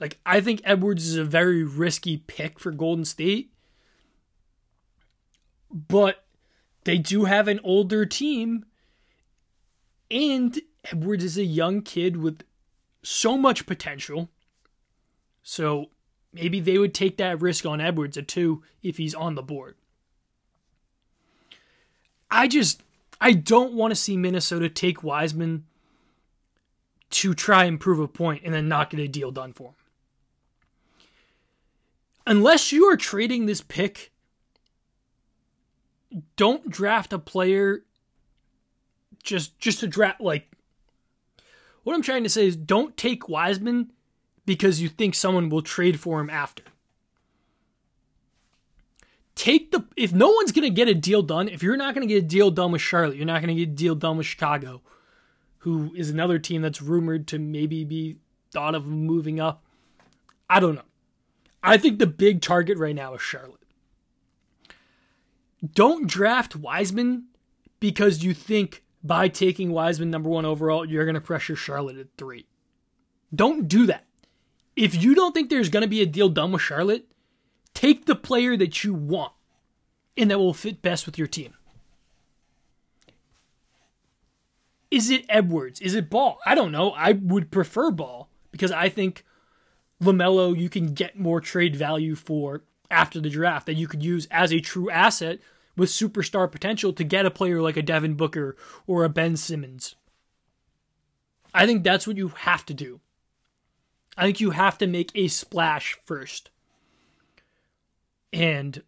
Like, 0.00 0.18
I 0.24 0.40
think 0.40 0.60
Edwards 0.64 1.06
is 1.06 1.16
a 1.16 1.24
very 1.24 1.62
risky 1.62 2.16
pick 2.16 2.58
for 2.58 2.72
Golden 2.72 3.04
State. 3.04 3.52
But 5.70 6.24
they 6.84 6.98
do 6.98 7.24
have 7.24 7.48
an 7.48 7.60
older 7.62 8.06
team. 8.06 8.64
And 10.10 10.58
Edwards 10.84 11.24
is 11.24 11.38
a 11.38 11.44
young 11.44 11.82
kid 11.82 12.16
with 12.16 12.42
so 13.02 13.36
much 13.36 13.66
potential. 13.66 14.30
So 15.42 15.90
maybe 16.32 16.60
they 16.60 16.78
would 16.78 16.94
take 16.94 17.18
that 17.18 17.40
risk 17.40 17.66
on 17.66 17.80
Edwards 17.80 18.16
uh, 18.16 18.20
at 18.20 18.28
two 18.28 18.62
if 18.82 18.96
he's 18.96 19.14
on 19.14 19.34
the 19.34 19.42
board. 19.42 19.76
I 22.30 22.48
just, 22.48 22.82
I 23.20 23.32
don't 23.32 23.74
want 23.74 23.92
to 23.92 23.96
see 23.96 24.16
Minnesota 24.16 24.68
take 24.68 25.02
Wiseman 25.02 25.66
to 27.14 27.32
try 27.32 27.64
and 27.64 27.78
prove 27.78 28.00
a 28.00 28.08
point 28.08 28.42
and 28.44 28.52
then 28.52 28.66
not 28.66 28.90
get 28.90 28.98
a 28.98 29.06
deal 29.06 29.30
done 29.30 29.52
for 29.52 29.68
him. 29.68 29.74
Unless 32.26 32.72
you 32.72 32.86
are 32.86 32.96
trading 32.96 33.46
this 33.46 33.60
pick, 33.60 34.10
don't 36.36 36.68
draft 36.68 37.12
a 37.12 37.18
player 37.18 37.84
just 39.22 39.58
just 39.58 39.80
to 39.80 39.86
draft 39.86 40.20
like 40.20 40.50
what 41.84 41.94
I'm 41.94 42.02
trying 42.02 42.24
to 42.24 42.28
say 42.28 42.46
is 42.46 42.56
don't 42.56 42.96
take 42.96 43.28
Wiseman 43.28 43.92
because 44.44 44.80
you 44.80 44.88
think 44.88 45.14
someone 45.14 45.48
will 45.48 45.62
trade 45.62 46.00
for 46.00 46.20
him 46.20 46.30
after. 46.30 46.64
Take 49.36 49.70
the 49.70 49.84
if 49.96 50.12
no 50.12 50.30
one's 50.30 50.50
to 50.64 50.74
get 50.74 50.88
a 50.88 50.94
deal 50.94 51.22
done, 51.22 51.48
if 51.48 51.62
you're 51.62 51.76
not 51.76 51.94
to 52.08 52.12
get 52.12 52.24
a 52.24 52.26
deal 52.26 52.50
done 52.50 52.72
with 52.72 52.82
Charlotte, 52.82 53.16
you're 53.16 53.26
not 53.26 53.42
to 53.48 53.54
get 53.54 53.70
a 53.70 53.72
deal 53.72 53.94
done 53.94 54.16
with 54.16 54.26
Chicago 54.26 54.82
who 55.64 55.90
is 55.96 56.10
another 56.10 56.38
team 56.38 56.60
that's 56.60 56.82
rumored 56.82 57.26
to 57.26 57.38
maybe 57.38 57.84
be 57.84 58.18
thought 58.52 58.74
of 58.74 58.84
moving 58.84 59.40
up. 59.40 59.64
I 60.48 60.60
don't 60.60 60.74
know. 60.74 60.82
I 61.62 61.78
think 61.78 61.98
the 61.98 62.06
big 62.06 62.42
target 62.42 62.76
right 62.76 62.94
now 62.94 63.14
is 63.14 63.22
Charlotte. 63.22 63.62
Don't 65.72 66.06
draft 66.06 66.54
Wiseman 66.54 67.28
because 67.80 68.22
you 68.22 68.34
think 68.34 68.84
by 69.02 69.28
taking 69.28 69.72
Wiseman 69.72 70.10
number 70.10 70.28
one 70.28 70.44
overall, 70.44 70.84
you're 70.84 71.06
going 71.06 71.14
to 71.14 71.20
pressure 71.22 71.56
Charlotte 71.56 71.96
at 71.96 72.08
three. 72.18 72.44
Don't 73.34 73.66
do 73.66 73.86
that. 73.86 74.04
If 74.76 75.02
you 75.02 75.14
don't 75.14 75.32
think 75.32 75.48
there's 75.48 75.70
going 75.70 75.80
to 75.80 75.88
be 75.88 76.02
a 76.02 76.06
deal 76.06 76.28
done 76.28 76.52
with 76.52 76.60
Charlotte, 76.60 77.06
take 77.72 78.04
the 78.04 78.14
player 78.14 78.54
that 78.58 78.84
you 78.84 78.92
want 78.92 79.32
and 80.14 80.30
that 80.30 80.38
will 80.38 80.52
fit 80.52 80.82
best 80.82 81.06
with 81.06 81.16
your 81.16 81.26
team. 81.26 81.54
Is 84.90 85.10
it 85.10 85.24
Edwards? 85.28 85.80
Is 85.80 85.94
it 85.94 86.10
Ball? 86.10 86.38
I 86.46 86.54
don't 86.54 86.72
know. 86.72 86.92
I 86.92 87.12
would 87.12 87.50
prefer 87.50 87.90
Ball 87.90 88.28
because 88.52 88.70
I 88.70 88.88
think 88.88 89.24
LaMelo 90.02 90.56
you 90.56 90.68
can 90.68 90.94
get 90.94 91.18
more 91.18 91.40
trade 91.40 91.74
value 91.76 92.14
for 92.14 92.62
after 92.90 93.20
the 93.20 93.30
draft 93.30 93.66
that 93.66 93.74
you 93.74 93.88
could 93.88 94.02
use 94.02 94.26
as 94.30 94.52
a 94.52 94.60
true 94.60 94.90
asset 94.90 95.40
with 95.76 95.90
superstar 95.90 96.50
potential 96.50 96.92
to 96.92 97.04
get 97.04 97.26
a 97.26 97.30
player 97.30 97.60
like 97.60 97.76
a 97.76 97.82
Devin 97.82 98.14
Booker 98.14 98.56
or 98.86 99.04
a 99.04 99.08
Ben 99.08 99.36
Simmons. 99.36 99.96
I 101.52 101.66
think 101.66 101.82
that's 101.82 102.06
what 102.06 102.16
you 102.16 102.28
have 102.28 102.64
to 102.66 102.74
do. 102.74 103.00
I 104.16 104.24
think 104.24 104.40
you 104.40 104.50
have 104.50 104.78
to 104.78 104.86
make 104.86 105.10
a 105.14 105.28
splash 105.28 105.96
first. 106.04 106.50
And 108.32 108.82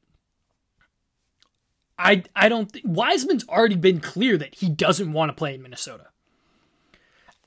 I 1.99 2.25
I 2.35 2.49
don't 2.49 2.71
think 2.71 2.85
Wiseman's 2.87 3.49
already 3.49 3.77
been 3.77 4.01
clear 4.01 4.37
that 4.37 4.57
he 4.57 4.69
doesn't 4.69 5.13
want 5.13 5.31
to 5.31 5.35
play 5.35 5.55
in 5.55 5.63
Minnesota. 5.63 6.09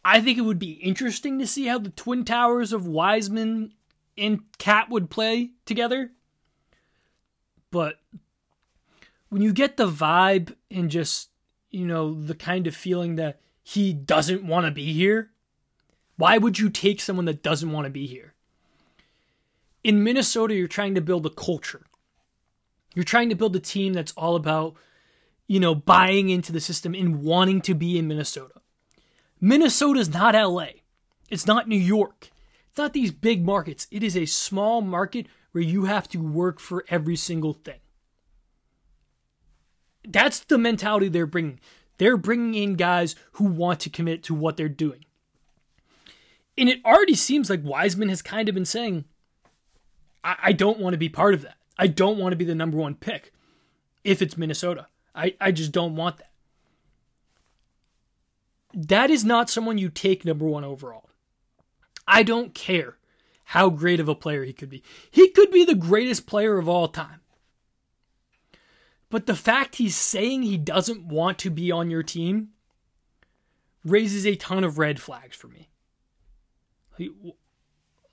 I 0.03 0.21
think 0.21 0.37
it 0.37 0.41
would 0.41 0.59
be 0.59 0.71
interesting 0.71 1.39
to 1.39 1.47
see 1.47 1.67
how 1.67 1.77
the 1.77 1.89
twin 1.89 2.25
towers 2.25 2.73
of 2.73 2.87
Wiseman 2.87 3.73
and 4.17 4.41
KAT 4.57 4.89
would 4.89 5.09
play 5.09 5.51
together. 5.65 6.11
But 7.71 7.99
when 9.29 9.41
you 9.41 9.53
get 9.53 9.77
the 9.77 9.87
vibe 9.87 10.55
and 10.71 10.89
just, 10.89 11.29
you 11.69 11.85
know, 11.85 12.13
the 12.13 12.35
kind 12.35 12.65
of 12.65 12.75
feeling 12.75 13.15
that 13.15 13.39
he 13.63 13.93
doesn't 13.93 14.43
want 14.43 14.65
to 14.65 14.71
be 14.71 14.93
here, 14.93 15.31
why 16.15 16.37
would 16.37 16.59
you 16.59 16.69
take 16.69 16.99
someone 16.99 17.25
that 17.25 17.43
doesn't 17.43 17.71
want 17.71 17.85
to 17.85 17.91
be 17.91 18.07
here? 18.07 18.33
In 19.83 20.03
Minnesota, 20.03 20.55
you're 20.55 20.67
trying 20.67 20.95
to 20.95 21.01
build 21.01 21.25
a 21.25 21.29
culture. 21.29 21.83
You're 22.99 23.05
trying 23.05 23.29
to 23.29 23.35
build 23.35 23.55
a 23.55 23.61
team 23.61 23.93
that's 23.93 24.11
all 24.17 24.35
about, 24.35 24.73
you 25.47 25.57
know, 25.57 25.73
buying 25.73 26.29
into 26.29 26.51
the 26.51 26.59
system 26.59 26.93
and 26.93 27.23
wanting 27.23 27.61
to 27.61 27.73
be 27.73 27.97
in 27.97 28.09
Minnesota. 28.09 28.55
Minnesota's 29.39 30.09
not 30.09 30.35
LA. 30.35 30.81
It's 31.29 31.47
not 31.47 31.69
New 31.69 31.79
York. 31.79 32.29
It's 32.67 32.77
not 32.77 32.91
these 32.91 33.13
big 33.13 33.45
markets. 33.45 33.87
It 33.89 34.03
is 34.03 34.17
a 34.17 34.25
small 34.25 34.81
market 34.81 35.27
where 35.53 35.63
you 35.63 35.85
have 35.85 36.09
to 36.09 36.17
work 36.17 36.59
for 36.59 36.83
every 36.89 37.15
single 37.15 37.53
thing. 37.53 37.79
That's 40.05 40.39
the 40.41 40.57
mentality 40.57 41.07
they're 41.07 41.25
bringing. 41.25 41.61
They're 41.99 42.17
bringing 42.17 42.53
in 42.61 42.73
guys 42.73 43.15
who 43.31 43.45
want 43.45 43.79
to 43.79 43.89
commit 43.89 44.23
to 44.23 44.35
what 44.35 44.57
they're 44.57 44.67
doing. 44.67 45.05
And 46.57 46.67
it 46.67 46.83
already 46.83 47.15
seems 47.15 47.49
like 47.49 47.63
Wiseman 47.63 48.09
has 48.09 48.21
kind 48.21 48.49
of 48.49 48.55
been 48.55 48.65
saying, 48.65 49.05
I, 50.21 50.35
I 50.43 50.51
don't 50.51 50.79
want 50.79 50.95
to 50.95 50.97
be 50.97 51.07
part 51.07 51.33
of 51.33 51.43
that. 51.43 51.55
I 51.79 51.87
don't 51.87 52.17
want 52.17 52.33
to 52.33 52.37
be 52.37 52.43
the 52.43 52.53
number 52.53 52.77
one 52.77 52.93
pick 52.93 53.31
if 54.03 54.21
it's 54.21 54.37
Minnesota. 54.37 54.87
I, 55.15 55.35
I 55.39 55.51
just 55.51 55.71
don't 55.71 55.95
want 55.95 56.17
that. 56.17 56.29
That 58.73 59.09
is 59.09 59.23
not 59.23 59.49
someone 59.49 59.77
you 59.77 59.89
take 59.89 60.25
number 60.25 60.45
one 60.45 60.65
overall. 60.65 61.09
I 62.05 62.23
don't 62.23 62.53
care 62.53 62.97
how 63.45 63.69
great 63.69 64.01
of 64.01 64.09
a 64.09 64.13
player 64.13 64.43
he 64.43 64.51
could 64.51 64.69
be. 64.69 64.83
He 65.09 65.29
could 65.29 65.51
be 65.51 65.63
the 65.63 65.73
greatest 65.73 66.27
player 66.27 66.57
of 66.57 66.67
all 66.67 66.89
time. 66.89 67.21
But 69.09 69.25
the 69.25 69.35
fact 69.35 69.77
he's 69.77 69.95
saying 69.95 70.43
he 70.43 70.57
doesn't 70.57 71.07
want 71.07 71.39
to 71.39 71.49
be 71.49 71.71
on 71.71 71.89
your 71.89 72.03
team 72.03 72.49
raises 73.85 74.25
a 74.25 74.35
ton 74.35 74.65
of 74.65 74.77
red 74.77 75.01
flags 75.01 75.35
for 75.35 75.47
me. 75.47 75.69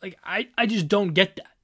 Like, 0.01 0.17
I, 0.25 0.49
I 0.57 0.67
just 0.67 0.87
don't 0.87 1.15
get 1.15 1.37
that. 1.37 1.56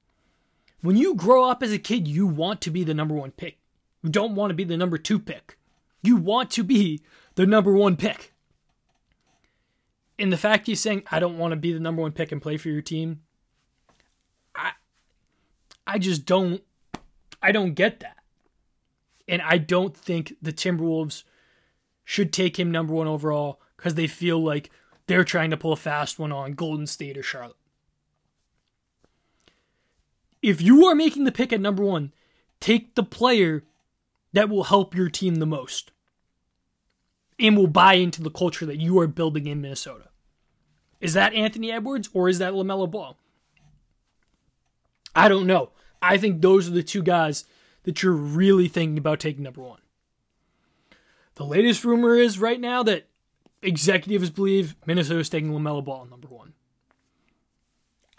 When 0.83 0.97
you 0.97 1.15
grow 1.15 1.45
up 1.45 1.63
as 1.63 1.71
a 1.71 1.79
kid, 1.79 2.09
you 2.09 2.27
want 2.27 2.59
to 2.61 2.69
be 2.69 2.83
the 2.83 2.93
number 2.93 3.15
one 3.15 3.31
pick. 3.31 3.57
You 4.03 4.09
don't 4.09 4.35
want 4.35 4.49
to 4.49 4.53
be 4.53 4.65
the 4.65 4.75
number 4.75 4.97
two 4.97 5.17
pick. 5.17 5.57
You 6.01 6.17
want 6.17 6.51
to 6.51 6.63
be 6.63 7.01
the 7.35 7.45
number 7.45 7.71
one 7.71 7.95
pick. 7.95 8.33
And 10.19 10.31
the 10.31 10.37
fact 10.37 10.67
he's 10.67 10.81
saying, 10.81 11.03
I 11.09 11.19
don't 11.19 11.37
want 11.37 11.53
to 11.53 11.55
be 11.55 11.71
the 11.71 11.79
number 11.79 12.01
one 12.01 12.11
pick 12.11 12.33
and 12.33 12.41
play 12.41 12.57
for 12.57 12.67
your 12.67 12.81
team, 12.81 13.21
I 14.53 14.73
I 15.87 15.99
just 15.99 16.25
don't 16.25 16.61
I 17.41 17.53
don't 17.53 17.75
get 17.75 18.01
that. 18.01 18.17
And 19.25 19.41
I 19.41 19.59
don't 19.59 19.95
think 19.95 20.35
the 20.41 20.51
Timberwolves 20.51 21.23
should 22.03 22.33
take 22.33 22.59
him 22.59 22.71
number 22.71 22.93
one 22.93 23.07
overall 23.07 23.61
because 23.77 23.95
they 23.95 24.07
feel 24.07 24.43
like 24.43 24.69
they're 25.07 25.23
trying 25.23 25.51
to 25.51 25.57
pull 25.57 25.71
a 25.71 25.77
fast 25.77 26.19
one 26.19 26.33
on 26.33 26.55
Golden 26.55 26.87
State 26.87 27.17
or 27.17 27.23
Charlotte. 27.23 27.55
If 30.43 30.61
you 30.61 30.85
are 30.85 30.93
making 30.93 31.23
the 31.23 31.31
pick 31.31 31.53
at 31.53 31.61
number 31.61 31.83
one, 31.83 32.11
take 32.59 32.95
the 32.95 33.03
player 33.03 33.63
that 34.33 34.49
will 34.49 34.65
help 34.65 34.93
your 34.93 35.09
team 35.09 35.35
the 35.35 35.45
most 35.45 35.91
and 37.39 37.55
will 37.55 37.67
buy 37.67 37.93
into 37.93 38.21
the 38.21 38.29
culture 38.29 38.65
that 38.65 38.79
you 38.79 38.99
are 38.99 39.07
building 39.07 39.47
in 39.47 39.61
Minnesota. 39.61 40.09
Is 40.99 41.13
that 41.13 41.33
Anthony 41.33 41.71
Edwards 41.71 42.09
or 42.13 42.27
is 42.27 42.39
that 42.39 42.53
LaMelo 42.53 42.91
Ball? 42.91 43.17
I 45.15 45.29
don't 45.29 45.47
know. 45.47 45.71
I 46.01 46.17
think 46.17 46.41
those 46.41 46.67
are 46.67 46.73
the 46.73 46.83
two 46.83 47.03
guys 47.03 47.45
that 47.83 48.03
you're 48.03 48.11
really 48.11 48.67
thinking 48.67 48.97
about 48.97 49.21
taking 49.21 49.43
number 49.43 49.61
one. 49.61 49.79
The 51.35 51.45
latest 51.45 51.85
rumor 51.85 52.15
is 52.15 52.37
right 52.37 52.59
now 52.59 52.83
that 52.83 53.07
executives 53.61 54.29
believe 54.29 54.75
Minnesota's 54.85 55.29
taking 55.29 55.51
LaMelo 55.51 55.83
Ball 55.83 56.03
at 56.03 56.09
number 56.09 56.27
one. 56.27 56.53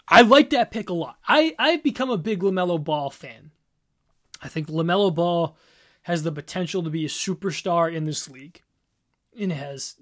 I 0.07 0.21
like 0.21 0.51
that 0.51 0.71
pick 0.71 0.89
a 0.89 0.93
lot. 0.93 1.17
I, 1.27 1.55
I've 1.57 1.83
become 1.83 2.09
a 2.09 2.17
big 2.17 2.41
LaMelo 2.41 2.83
Ball 2.83 3.09
fan. 3.09 3.51
I 4.41 4.47
think 4.47 4.67
LaMelo 4.67 5.13
Ball 5.13 5.57
has 6.03 6.23
the 6.23 6.31
potential 6.31 6.83
to 6.83 6.89
be 6.89 7.05
a 7.05 7.09
superstar 7.09 7.91
in 7.93 8.05
this 8.05 8.29
league 8.29 8.61
and 9.39 9.51
has 9.51 9.95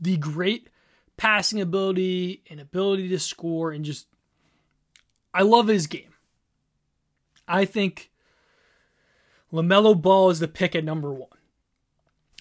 the 0.00 0.16
great 0.16 0.70
passing 1.16 1.60
ability 1.60 2.42
and 2.48 2.60
ability 2.60 3.08
to 3.10 3.18
score 3.18 3.70
and 3.70 3.84
just 3.84 4.06
I 5.34 5.42
love 5.42 5.68
his 5.68 5.86
game. 5.86 6.14
I 7.46 7.66
think 7.66 8.10
LaMelo 9.52 10.00
Ball 10.00 10.30
is 10.30 10.40
the 10.40 10.48
pick 10.48 10.74
at 10.74 10.82
number 10.82 11.12
1. 11.12 11.28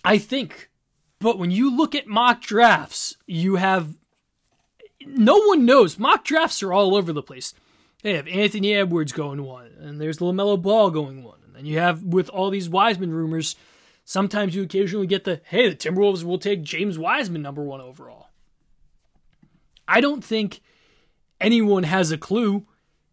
I 0.06 0.18
think 0.18 0.70
but 1.20 1.38
when 1.38 1.52
you 1.52 1.76
look 1.76 1.96
at 1.96 2.08
mock 2.08 2.42
drafts, 2.42 3.18
you 3.28 3.58
have 3.58 3.98
no 5.06 5.38
one 5.38 5.66
knows. 5.66 6.00
Mock 6.00 6.24
drafts 6.24 6.62
are 6.64 6.74
all 6.74 6.96
over 6.96 7.14
the 7.14 7.24
place. 7.24 7.54
They 8.02 8.16
have 8.16 8.28
Anthony 8.28 8.74
Edwards 8.74 9.12
going 9.12 9.44
one, 9.44 9.72
and 9.80 10.00
there's 10.00 10.20
LaMelo 10.20 10.62
Ball 10.62 10.90
going 10.90 11.24
one. 11.24 11.40
And 11.46 11.56
then 11.56 11.66
you 11.66 11.80
have, 11.80 12.04
with 12.04 12.30
all 12.30 12.50
these 12.50 12.70
Wiseman 12.70 13.14
rumors, 13.14 13.56
sometimes 14.06 14.56
you 14.56 14.64
occasionally 14.64 15.08
get 15.08 15.26
the, 15.26 15.42
hey, 15.46 15.70
the 15.70 15.76
Timberwolves 15.76 16.24
will 16.24 16.40
take 16.40 16.64
James 16.64 16.98
Wiseman 16.98 17.42
number 17.42 17.62
one 17.62 17.82
overall. 17.82 18.30
I 19.88 20.02
don't 20.02 20.24
think 20.24 20.62
anyone 21.42 21.84
has 21.84 22.12
a 22.12 22.18
clue. 22.18 22.66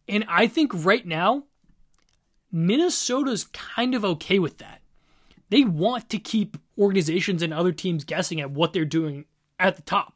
And 0.08 0.24
I 0.28 0.46
think 0.46 0.72
right 0.72 1.04
now, 1.04 1.44
Minnesota's 2.52 3.44
kind 3.44 3.94
of 3.94 4.04
okay 4.04 4.38
with 4.38 4.58
that. 4.58 4.82
They 5.48 5.64
want 5.64 6.08
to 6.10 6.18
keep 6.18 6.56
organizations 6.78 7.42
and 7.42 7.52
other 7.52 7.72
teams 7.72 8.04
guessing 8.04 8.40
at 8.40 8.50
what 8.50 8.72
they're 8.72 8.84
doing 8.84 9.24
at 9.58 9.76
the 9.76 9.82
top. 9.82 10.15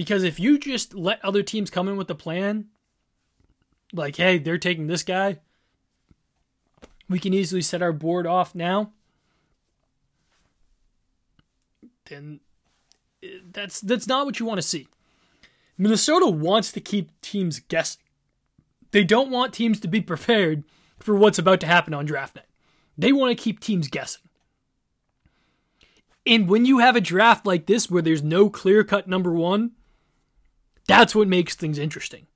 Because 0.00 0.22
if 0.22 0.40
you 0.40 0.58
just 0.58 0.94
let 0.94 1.22
other 1.22 1.42
teams 1.42 1.68
come 1.68 1.86
in 1.86 1.98
with 1.98 2.08
a 2.08 2.14
plan, 2.14 2.68
like, 3.92 4.16
hey, 4.16 4.38
they're 4.38 4.56
taking 4.56 4.86
this 4.86 5.02
guy, 5.02 5.40
we 7.06 7.18
can 7.18 7.34
easily 7.34 7.60
set 7.60 7.82
our 7.82 7.92
board 7.92 8.26
off 8.26 8.54
now, 8.54 8.92
then 12.06 12.40
eh, 13.22 13.40
that's 13.52 13.82
that's 13.82 14.06
not 14.06 14.24
what 14.24 14.40
you 14.40 14.46
want 14.46 14.56
to 14.56 14.66
see. 14.66 14.88
Minnesota 15.76 16.28
wants 16.28 16.72
to 16.72 16.80
keep 16.80 17.10
teams 17.20 17.58
guessing. 17.60 18.00
They 18.92 19.04
don't 19.04 19.30
want 19.30 19.52
teams 19.52 19.80
to 19.80 19.86
be 19.86 20.00
prepared 20.00 20.64
for 20.98 21.14
what's 21.14 21.38
about 21.38 21.60
to 21.60 21.66
happen 21.66 21.92
on 21.92 22.06
draft 22.06 22.36
night. 22.36 22.46
They 22.96 23.12
want 23.12 23.36
to 23.36 23.44
keep 23.44 23.60
teams 23.60 23.88
guessing. 23.88 24.22
And 26.24 26.48
when 26.48 26.64
you 26.64 26.78
have 26.78 26.96
a 26.96 27.02
draft 27.02 27.44
like 27.44 27.66
this 27.66 27.90
where 27.90 28.00
there's 28.00 28.22
no 28.22 28.48
clear 28.48 28.82
cut 28.82 29.06
number 29.06 29.32
one, 29.32 29.72
that's 30.86 31.14
what 31.14 31.28
makes 31.28 31.54
things 31.54 31.78
interesting. 31.78 32.26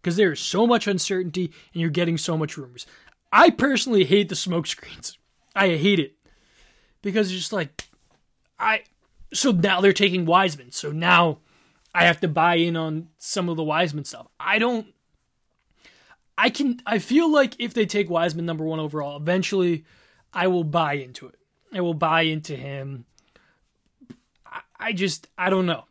Because 0.00 0.16
there 0.16 0.32
is 0.32 0.40
so 0.40 0.66
much 0.66 0.86
uncertainty 0.86 1.52
and 1.72 1.80
you're 1.80 1.90
getting 1.90 2.16
so 2.16 2.36
much 2.36 2.56
rumors. 2.56 2.86
I 3.32 3.50
personally 3.50 4.04
hate 4.04 4.28
the 4.28 4.36
smoke 4.36 4.66
screens. 4.66 5.18
I 5.54 5.68
hate 5.76 6.00
it. 6.00 6.16
Because 7.02 7.30
it's 7.30 7.38
just 7.38 7.52
like 7.52 7.88
I 8.58 8.82
so 9.32 9.52
now 9.52 9.80
they're 9.80 9.92
taking 9.92 10.26
Wiseman. 10.26 10.72
So 10.72 10.90
now 10.90 11.38
I 11.94 12.04
have 12.04 12.20
to 12.20 12.28
buy 12.28 12.56
in 12.56 12.76
on 12.76 13.08
some 13.18 13.48
of 13.48 13.56
the 13.56 13.62
Wiseman 13.62 14.04
stuff. 14.04 14.26
I 14.38 14.58
don't 14.58 14.86
I 16.36 16.50
can 16.50 16.80
I 16.86 16.98
feel 16.98 17.30
like 17.30 17.54
if 17.58 17.74
they 17.74 17.86
take 17.86 18.08
Wiseman 18.08 18.46
number 18.46 18.64
1 18.64 18.80
overall, 18.80 19.16
eventually 19.16 19.84
I 20.32 20.46
will 20.46 20.64
buy 20.64 20.94
into 20.94 21.26
it. 21.26 21.36
I 21.72 21.80
will 21.80 21.94
buy 21.94 22.22
into 22.22 22.56
him. 22.56 23.04
I, 24.46 24.60
I 24.78 24.92
just 24.92 25.28
I 25.36 25.50
don't 25.50 25.66
know. 25.66 25.84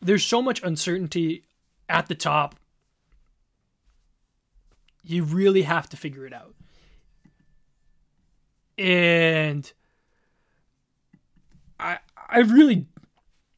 There's 0.00 0.24
so 0.24 0.40
much 0.40 0.62
uncertainty 0.62 1.44
at 1.88 2.06
the 2.06 2.14
top. 2.14 2.56
You 5.02 5.24
really 5.24 5.62
have 5.62 5.88
to 5.90 5.96
figure 5.96 6.26
it 6.26 6.32
out. 6.32 6.54
And 8.76 9.70
I 11.80 11.98
I 12.28 12.40
really 12.40 12.86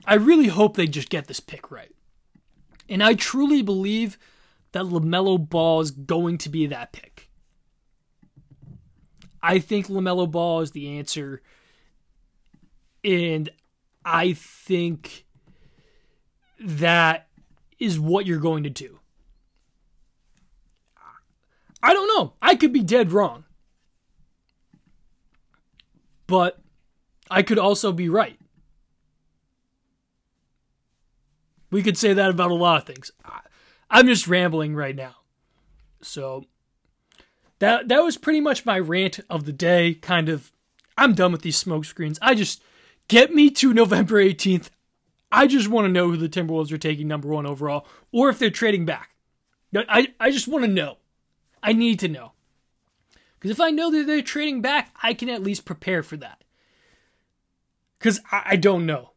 I 0.07 0.15
really 0.15 0.49
hope 0.49 0.77
they 0.77 0.87
just 0.87 1.11
get 1.11 1.27
this 1.27 1.41
pick 1.41 1.71
right. 1.71 1.95
And 2.89 3.03
I 3.03 3.15
truly 3.15 3.63
believe 3.63 4.19
that 4.73 4.85
LaMelo 4.85 5.49
Ball 5.49 5.81
is 5.81 5.91
going 5.91 6.39
to 6.39 6.49
be 6.49 6.67
that 6.67 6.93
pick. 6.93 7.29
I 9.43 9.59
think 9.59 9.87
LaMelo 9.87 10.31
Ball 10.31 10.61
is 10.61 10.73
the 10.73 10.99
answer. 10.99 11.43
And 13.05 13.51
I 14.05 14.33
think 14.33 15.25
that 16.61 17.29
is 17.79 17.99
what 17.99 18.27
you're 18.27 18.39
going 18.39 18.65
to 18.65 18.71
do. 18.71 19.01
I 21.83 21.95
don't 21.95 22.09
know. 22.09 22.35
I 22.43 22.55
could 22.55 22.73
be 22.73 22.83
dead 22.83 23.11
wrong. 23.11 23.45
But 26.27 26.61
I 27.31 27.43
could 27.43 27.59
also 27.59 27.93
be 27.93 28.09
right. 28.09 28.39
We 31.71 31.83
could 31.83 31.97
say 31.97 32.13
that 32.13 32.31
about 32.31 32.51
a 32.51 32.55
lot 32.55 32.81
of 32.81 32.87
things. 32.87 33.11
I'm 33.91 34.07
just 34.07 34.29
rambling 34.29 34.75
right 34.75 34.95
now. 34.95 35.17
So 36.03 36.45
that 37.59 37.89
that 37.89 38.01
was 38.01 38.17
pretty 38.17 38.41
much 38.41 38.67
my 38.67 38.79
rant 38.79 39.21
of 39.29 39.45
the 39.45 39.53
day. 39.53 39.95
Kind 39.95 40.29
of, 40.29 40.53
I'm 40.99 41.15
done 41.15 41.33
with 41.33 41.43
these 41.43 41.57
smoke 41.57 41.85
screens. 41.85 42.19
I 42.21 42.35
just 42.35 42.63
get 43.09 43.35
me 43.35 43.51
to 43.51 43.73
November 43.73 44.23
18th. 44.23 44.69
I 45.33 45.47
just 45.47 45.69
want 45.69 45.87
to 45.87 45.93
know 45.93 46.09
who 46.09 46.17
the 46.17 46.29
Timberwolves 46.29 46.73
are 46.73 46.79
taking 46.79 47.09
number 47.09 47.29
one 47.29 47.47
overall, 47.47 47.87
or 48.13 48.29
if 48.29 48.39
they're 48.39 48.51
trading 48.51 48.85
back. 48.85 49.11
I 49.75 50.09
I 50.19 50.31
just 50.31 50.49
want 50.49 50.65
to 50.65 50.71
know. 50.71 50.99
I 51.63 51.73
need 51.73 52.01
to 52.01 52.09
know. 52.09 52.33
Because 53.39 53.53
if 53.53 53.61
I 53.61 53.71
know 53.71 53.91
that 53.91 54.07
they're 54.07 54.23
trading 54.23 54.61
back, 54.61 54.95
I 55.03 55.15
can 55.15 55.29
at 55.29 55.43
least 55.43 55.65
prepare 55.65 56.03
for 56.03 56.17
that. 56.19 56.43
Because 57.99 58.21
I, 58.31 58.43
I 58.47 58.57
don't 58.57 58.87
know. 58.87 59.13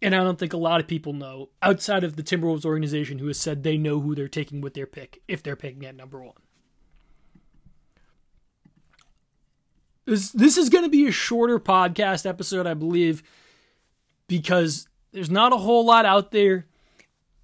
And 0.00 0.14
I 0.14 0.24
don't 0.24 0.38
think 0.38 0.52
a 0.52 0.58
lot 0.58 0.80
of 0.80 0.88
people 0.88 1.12
know 1.12 1.50
outside 1.62 2.02
of 2.02 2.16
the 2.16 2.22
Timberwolves 2.22 2.64
organization 2.64 3.18
who 3.18 3.28
has 3.28 3.38
said 3.38 3.62
they 3.62 3.78
know 3.78 4.00
who 4.00 4.14
they're 4.14 4.28
taking 4.28 4.60
with 4.60 4.74
their 4.74 4.86
pick 4.86 5.22
if 5.28 5.42
they're 5.42 5.54
picking 5.54 5.86
at 5.86 5.94
number 5.94 6.20
one. 6.20 6.34
this, 10.04 10.30
this 10.30 10.56
is 10.56 10.68
going 10.68 10.84
to 10.84 10.90
be 10.90 11.06
a 11.06 11.12
shorter 11.12 11.58
podcast 11.58 12.26
episode, 12.26 12.66
I 12.66 12.74
believe, 12.74 13.22
because 14.26 14.88
there's 15.12 15.30
not 15.30 15.52
a 15.52 15.58
whole 15.58 15.84
lot 15.84 16.04
out 16.04 16.30
there. 16.30 16.66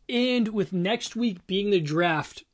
And 0.09 0.49
with 0.49 0.73
next 0.73 1.15
week 1.15 1.47
being 1.47 1.71
the 1.71 1.81
draft, 1.81 2.45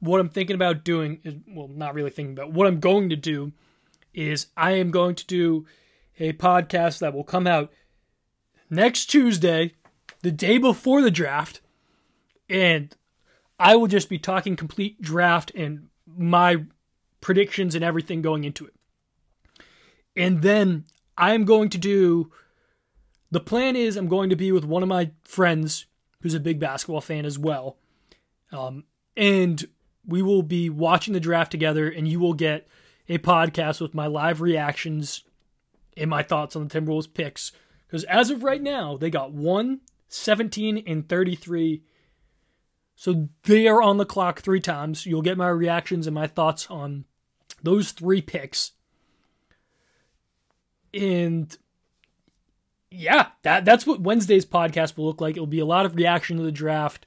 what 0.00 0.20
I'm 0.20 0.28
thinking 0.28 0.54
about 0.54 0.84
doing 0.84 1.20
is 1.24 1.34
well, 1.48 1.68
not 1.68 1.94
really 1.94 2.10
thinking 2.10 2.34
about 2.34 2.52
what 2.52 2.66
I'm 2.66 2.80
going 2.80 3.10
to 3.10 3.16
do 3.16 3.52
is 4.12 4.48
I 4.56 4.72
am 4.72 4.90
going 4.90 5.14
to 5.14 5.26
do 5.26 5.66
a 6.18 6.32
podcast 6.34 6.98
that 6.98 7.14
will 7.14 7.24
come 7.24 7.46
out 7.46 7.72
next 8.68 9.06
Tuesday, 9.06 9.74
the 10.22 10.30
day 10.30 10.58
before 10.58 11.00
the 11.00 11.10
draft, 11.10 11.60
and 12.48 12.94
I 13.58 13.76
will 13.76 13.86
just 13.86 14.08
be 14.08 14.18
talking 14.18 14.56
complete 14.56 15.00
draft 15.00 15.52
and 15.54 15.88
my 16.06 16.64
predictions 17.20 17.74
and 17.74 17.84
everything 17.84 18.22
going 18.22 18.44
into 18.44 18.66
it. 18.66 18.74
And 20.16 20.42
then 20.42 20.84
I'm 21.16 21.44
going 21.44 21.68
to 21.70 21.78
do 21.78 22.32
the 23.30 23.40
plan 23.40 23.76
is 23.76 23.96
I'm 23.96 24.08
going 24.08 24.30
to 24.30 24.36
be 24.36 24.52
with 24.52 24.64
one 24.64 24.82
of 24.82 24.88
my 24.88 25.10
friends 25.22 25.86
who's 26.22 26.34
a 26.34 26.40
big 26.40 26.58
basketball 26.58 27.00
fan 27.00 27.24
as 27.24 27.38
well. 27.38 27.76
Um, 28.52 28.84
and 29.16 29.64
we 30.06 30.22
will 30.22 30.42
be 30.42 30.68
watching 30.68 31.14
the 31.14 31.20
draft 31.20 31.50
together, 31.50 31.88
and 31.88 32.08
you 32.08 32.20
will 32.20 32.34
get 32.34 32.66
a 33.08 33.18
podcast 33.18 33.80
with 33.80 33.94
my 33.94 34.06
live 34.06 34.40
reactions 34.40 35.24
and 35.96 36.10
my 36.10 36.22
thoughts 36.22 36.56
on 36.56 36.66
the 36.66 36.80
Timberwolves 36.80 37.12
picks. 37.12 37.52
Because 37.86 38.04
as 38.04 38.30
of 38.30 38.44
right 38.44 38.62
now, 38.62 38.96
they 38.96 39.10
got 39.10 39.32
1, 39.32 39.80
17, 40.08 40.84
and 40.86 41.08
33. 41.08 41.82
So 42.94 43.28
they 43.44 43.66
are 43.66 43.82
on 43.82 43.96
the 43.96 44.04
clock 44.04 44.40
three 44.40 44.60
times. 44.60 45.06
You'll 45.06 45.22
get 45.22 45.38
my 45.38 45.48
reactions 45.48 46.06
and 46.06 46.14
my 46.14 46.26
thoughts 46.26 46.66
on 46.70 47.04
those 47.62 47.92
three 47.92 48.20
picks. 48.20 48.72
And 50.92 51.56
yeah, 52.90 53.28
that 53.42 53.64
that's 53.64 53.86
what 53.86 54.00
Wednesday's 54.00 54.44
podcast 54.44 54.96
will 54.96 55.06
look 55.06 55.20
like. 55.20 55.36
It'll 55.36 55.46
be 55.46 55.60
a 55.60 55.66
lot 55.66 55.86
of 55.86 55.94
reaction 55.94 56.36
to 56.36 56.42
the 56.42 56.52
draft. 56.52 57.06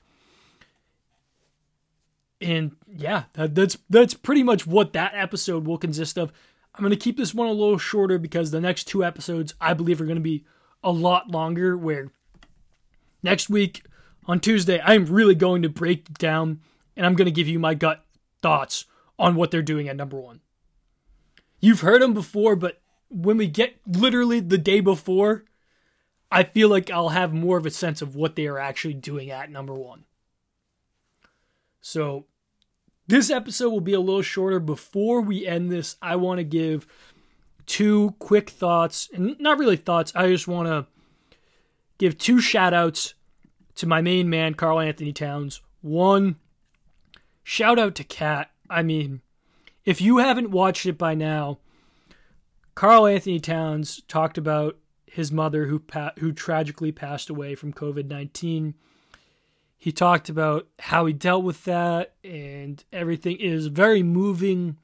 And 2.40 2.76
yeah, 2.88 3.24
that, 3.34 3.56
that's 3.56 3.78
that's 3.90 4.14
pretty 4.14 4.44
much 4.44 4.66
what 4.66 4.94
that 4.94 5.14
episode 5.16 5.66
will 5.66 5.78
consist 5.78 6.18
of. 6.18 6.32
I'm 6.76 6.84
going 6.84 6.92
to 6.92 6.98
keep 6.98 7.18
this 7.18 7.34
one 7.34 7.48
a 7.48 7.52
little 7.52 7.78
shorter 7.78 8.18
because 8.18 8.52
the 8.52 8.62
next 8.62 8.86
two 8.86 9.04
episodes 9.04 9.54
I 9.62 9.74
believe 9.74 10.02
are 10.02 10.06
going 10.06 10.16
to 10.16 10.22
be 10.22 10.46
a 10.84 10.92
lot 10.92 11.30
longer 11.30 11.78
where 11.78 12.12
next 13.22 13.50
week 13.50 13.86
on 14.26 14.40
Tuesday 14.40 14.82
I'm 14.84 15.06
really 15.06 15.36
going 15.36 15.62
to 15.62 15.70
break 15.70 16.18
down 16.18 16.62
and 16.98 17.06
I'm 17.06 17.16
going 17.16 17.26
to 17.26 17.32
give 17.32 17.48
you 17.48 17.60
my 17.60 17.74
gut 17.74 18.04
thoughts 18.42 18.86
on 19.20 19.36
what 19.36 19.52
they're 19.52 19.62
doing 19.62 19.88
at 19.88 19.96
number 19.96 20.20
1. 20.20 20.42
You've 21.60 21.82
heard 21.82 22.02
them 22.02 22.14
before, 22.14 22.56
but 22.56 22.82
when 23.10 23.38
we 23.38 23.48
get 23.48 23.76
literally 23.86 24.40
the 24.40 24.58
day 24.58 24.80
before, 24.80 25.46
I 26.34 26.44
feel 26.44 26.68
like 26.68 26.90
I'll 26.90 27.10
have 27.10 27.32
more 27.32 27.58
of 27.60 27.66
a 27.68 27.70
sense 27.72 28.02
of 28.02 28.16
what 28.16 28.36
they 28.36 28.48
are 28.48 28.58
actually 28.58 28.96
doing 28.96 29.30
at 29.30 29.52
number 29.52 29.76
one. 29.76 30.06
So, 31.80 32.26
this 33.06 33.30
episode 33.30 33.70
will 33.70 33.82
be 33.82 33.94
a 33.94 34.00
little 34.00 34.24
shorter. 34.24 34.60
Before 34.60 35.22
we 35.22 35.46
end 35.46 35.72
this, 35.72 35.96
I 36.02 36.16
want 36.16 36.40
to 36.40 36.44
give 36.44 36.88
two 37.68 38.16
quick 38.18 38.50
thoughts, 38.50 39.10
and 39.14 39.40
not 39.40 39.60
really 39.60 39.78
thoughts, 39.78 40.12
I 40.16 40.28
just 40.30 40.48
want 40.48 40.68
to 40.68 40.88
give 42.00 42.18
two 42.18 42.42
shout 42.42 42.74
outs 42.74 43.14
to 43.76 43.86
my 43.86 44.02
main 44.02 44.28
man, 44.28 44.56
Karl-Anthony 44.56 45.14
Towns. 45.14 45.62
One, 45.82 46.38
shout 47.44 47.78
out 47.78 47.94
to 47.96 48.04
KAT. 48.04 48.50
I 48.72 48.82
mean, 48.82 49.22
if 49.86 50.02
you 50.02 50.18
haven't 50.18 50.50
watched 50.50 50.88
it 50.88 50.98
by 50.98 51.14
now, 51.14 51.60
Karl-Anthony 52.74 53.40
Towns 53.40 54.02
talked 54.08 54.40
about 54.40 54.78
his 55.14 55.32
mother 55.32 55.68
who 55.68 55.78
pa- 55.78 56.14
who 56.18 56.32
tragically 56.32 56.92
passed 56.92 57.30
away 57.30 57.54
from 57.54 57.72
COVID-19. 57.72 58.74
He 59.78 59.92
talked 59.92 60.28
about 60.28 60.68
how 60.80 61.06
he 61.06 61.14
dealt 61.14 61.44
with 61.44 61.66
that 61.66 62.16
and 62.24 62.84
everything. 62.92 63.36
It 63.36 63.54
is 63.54 63.68
very 63.68 64.02
moving 64.02 64.78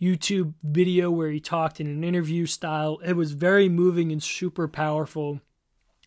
YouTube 0.00 0.54
video 0.62 1.10
where 1.10 1.30
he 1.30 1.40
talked 1.40 1.80
in 1.80 1.88
an 1.88 2.04
interview 2.04 2.46
style. 2.46 3.00
It 3.04 3.16
was 3.16 3.32
very 3.32 3.68
moving 3.68 4.12
and 4.12 4.22
super 4.22 4.68
powerful. 4.68 5.40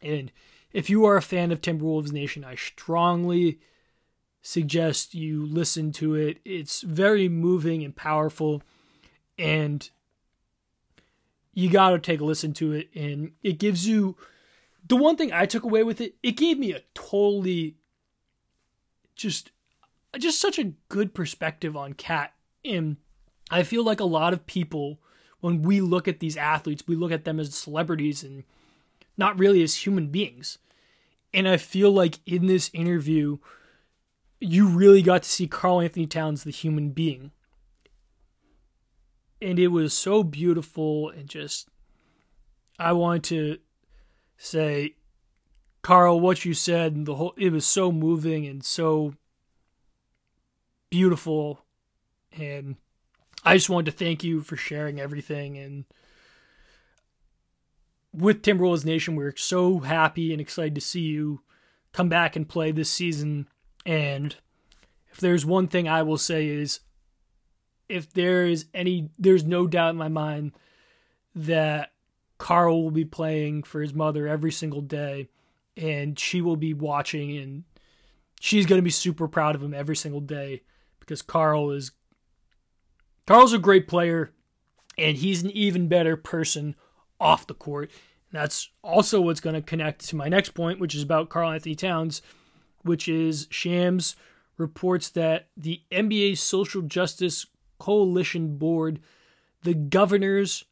And 0.02 0.32
if 0.72 0.90
you 0.90 1.04
are 1.04 1.18
a 1.18 1.22
fan 1.22 1.52
of 1.52 1.60
Timberwolves 1.60 2.14
Nation, 2.14 2.46
I 2.46 2.56
strongly 2.56 3.60
suggest 4.42 5.14
you 5.14 5.46
listen 5.46 5.92
to 5.94 6.16
it. 6.16 6.40
It's 6.46 6.84
very 6.84 7.28
moving 7.28 7.84
and 7.84 7.94
powerful. 7.94 8.64
And 9.38 9.90
you 11.54 11.70
got 11.70 11.92
to 11.92 12.00
take 12.00 12.22
a 12.22 12.26
listen 12.26 12.54
to 12.54 12.74
it 12.74 12.90
and 12.96 13.32
it 13.44 13.60
gives 13.60 13.88
you 13.88 14.16
the 14.88 14.96
one 14.96 15.18
thing 15.18 15.32
I 15.32 15.46
took 15.46 15.64
away 15.64 15.84
with 15.84 16.02
it, 16.02 16.16
it 16.24 16.32
gave 16.32 16.58
me 16.58 16.74
a 16.74 16.82
totally 16.94 17.76
just 19.16 19.52
just 20.18 20.42
such 20.42 20.58
a 20.58 20.74
good 20.88 21.14
perspective 21.14 21.78
on 21.78 21.94
KAT. 21.94 22.34
And 22.66 22.98
I 23.52 23.64
feel 23.64 23.84
like 23.84 24.00
a 24.00 24.06
lot 24.06 24.34
of 24.34 24.48
people 24.48 25.00
when 25.42 25.62
we 25.62 25.82
look 25.82 26.08
at 26.08 26.20
these 26.20 26.36
athletes, 26.38 26.84
we 26.88 26.96
look 26.96 27.12
at 27.12 27.24
them 27.26 27.40
as 27.40 27.56
celebrities 27.56 28.24
and 28.24 28.44
not 29.18 29.40
really 29.40 29.64
as 29.64 29.86
human 29.86 30.08
beings. 30.08 30.58
And 31.34 31.48
I 31.48 31.58
feel 31.58 31.92
like 31.92 32.20
in 32.26 32.48
this 32.48 32.70
interview, 32.74 33.38
you 34.40 34.68
really 34.68 35.02
got 35.02 35.24
to 35.24 35.30
see 35.30 35.48
Karl-Anthony 35.48 36.08
Towns, 36.08 36.44
the 36.44 36.52
human 36.52 36.90
being 36.90 37.32
and 39.42 39.60
it 39.60 39.70
was 39.70 39.94
so 39.94 40.24
beautiful 40.24 41.10
and 41.10 41.28
just 41.28 41.70
I 42.78 42.94
wanted 42.94 43.24
to 43.26 43.58
say 44.38 44.96
Karl 45.82 46.20
what 46.20 46.46
you 46.46 46.54
said 46.54 46.94
and 46.94 47.06
the 47.06 47.16
whole 47.16 47.34
it 47.38 47.52
was 47.52 47.66
so 47.66 47.92
moving 47.92 48.46
and 48.46 48.64
so 48.64 49.16
beautiful. 50.90 51.62
And 52.38 52.76
I 53.44 53.56
just 53.56 53.70
wanted 53.70 53.92
to 53.92 53.98
thank 53.98 54.24
you 54.24 54.42
for 54.42 54.56
sharing 54.56 55.00
everything. 55.00 55.58
And 55.58 55.86
with 58.14 58.42
Timberwolves 58.42 58.86
Nation 58.86 59.16
we're 59.16 59.36
so 59.36 59.80
happy 59.80 60.32
and 60.32 60.42
excited 60.42 60.76
to 60.76 60.82
see 60.82 61.02
you 61.02 61.42
come 61.92 62.10
back 62.10 62.36
and 62.36 62.48
play 62.48 62.72
this 62.72 62.90
season. 62.90 63.48
And 63.86 64.36
if 65.12 65.18
there's 65.18 65.46
one 65.46 65.68
thing 65.68 65.88
I 65.88 66.04
will 66.04 66.18
say 66.18 66.48
is 66.48 66.82
if 67.90 68.14
there 68.14 68.46
is 68.46 68.66
any, 68.74 69.10
there's 69.18 69.44
no 69.44 69.68
doubt 69.68 69.90
in 69.92 69.98
my 69.98 70.08
mind 70.08 70.54
that 71.36 71.92
Karl 72.38 72.84
will 72.84 72.92
be 72.92 73.06
playing 73.06 73.64
for 73.64 73.82
his 73.82 73.94
mother 73.94 74.28
every 74.28 74.52
single 74.52 74.82
day, 74.82 75.28
and 75.76 76.18
she 76.18 76.42
will 76.42 76.56
be 76.56 76.74
watching, 76.74 77.36
and 77.38 77.64
she's 78.40 78.66
going 78.66 78.80
to 78.80 78.84
be 78.84 78.90
super 78.90 79.28
proud 79.28 79.56
of 79.56 79.64
him 79.64 79.74
every 79.74 79.96
single 79.96 80.22
day 80.22 80.62
because 81.00 81.22
Karl 81.22 81.72
is 81.72 81.92
Karl's 83.26 83.54
a 83.54 83.60
great 83.60 83.88
player, 83.88 84.32
and 84.98 85.18
he's 85.18 85.44
an 85.44 85.52
even 85.52 85.88
better 85.88 86.18
person 86.18 86.76
off 87.20 87.46
the 87.46 87.54
court. 87.54 87.92
And 88.32 88.42
that's 88.42 88.70
also 88.84 89.22
what's 89.22 89.40
going 89.40 89.56
to 89.56 89.62
connect 89.62 90.08
to 90.10 90.16
my 90.16 90.30
next 90.30 90.52
point, 90.52 90.80
which 90.80 90.96
is 90.96 91.04
about 91.04 91.30
Karl-Anthony 91.30 91.76
Towns, 91.76 92.22
which 92.82 93.08
is 93.08 93.48
Shams 93.50 94.16
reports 94.58 95.10
that 95.10 95.48
the 95.56 95.82
NBA 95.92 96.38
social 96.38 96.82
justice 96.82 97.46
coalition 97.80 98.58
board. 98.58 99.00
The 99.64 99.74
governors 99.74 100.66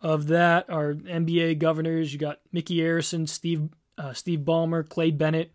of 0.00 0.26
that 0.26 0.68
are 0.68 0.94
NBA 0.94 1.58
governors. 1.58 2.12
You 2.12 2.18
got 2.18 2.40
Mickey 2.52 2.76
Arison, 2.76 3.28
Steve 3.28 3.70
uh, 3.96 4.12
Steve 4.12 4.40
Ballmer, 4.40 4.86
Clay 4.88 5.10
Bennett, 5.10 5.52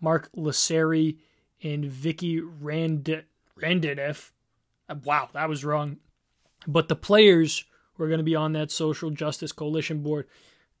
Marc 0.00 0.30
Lasry, 0.36 1.16
and 1.62 1.84
Vicky 1.84 2.40
Rand-. 2.40 3.24
Uh, 4.88 4.94
wow, 5.04 5.28
that 5.32 5.48
was 5.48 5.64
wrong. 5.64 5.96
But 6.66 6.88
the 6.88 6.96
players 6.96 7.64
who 7.94 8.04
are 8.04 8.08
going 8.08 8.18
to 8.18 8.24
be 8.24 8.36
on 8.36 8.52
that 8.52 8.70
social 8.70 9.10
justice 9.10 9.52
coalition 9.52 10.02
board 10.02 10.26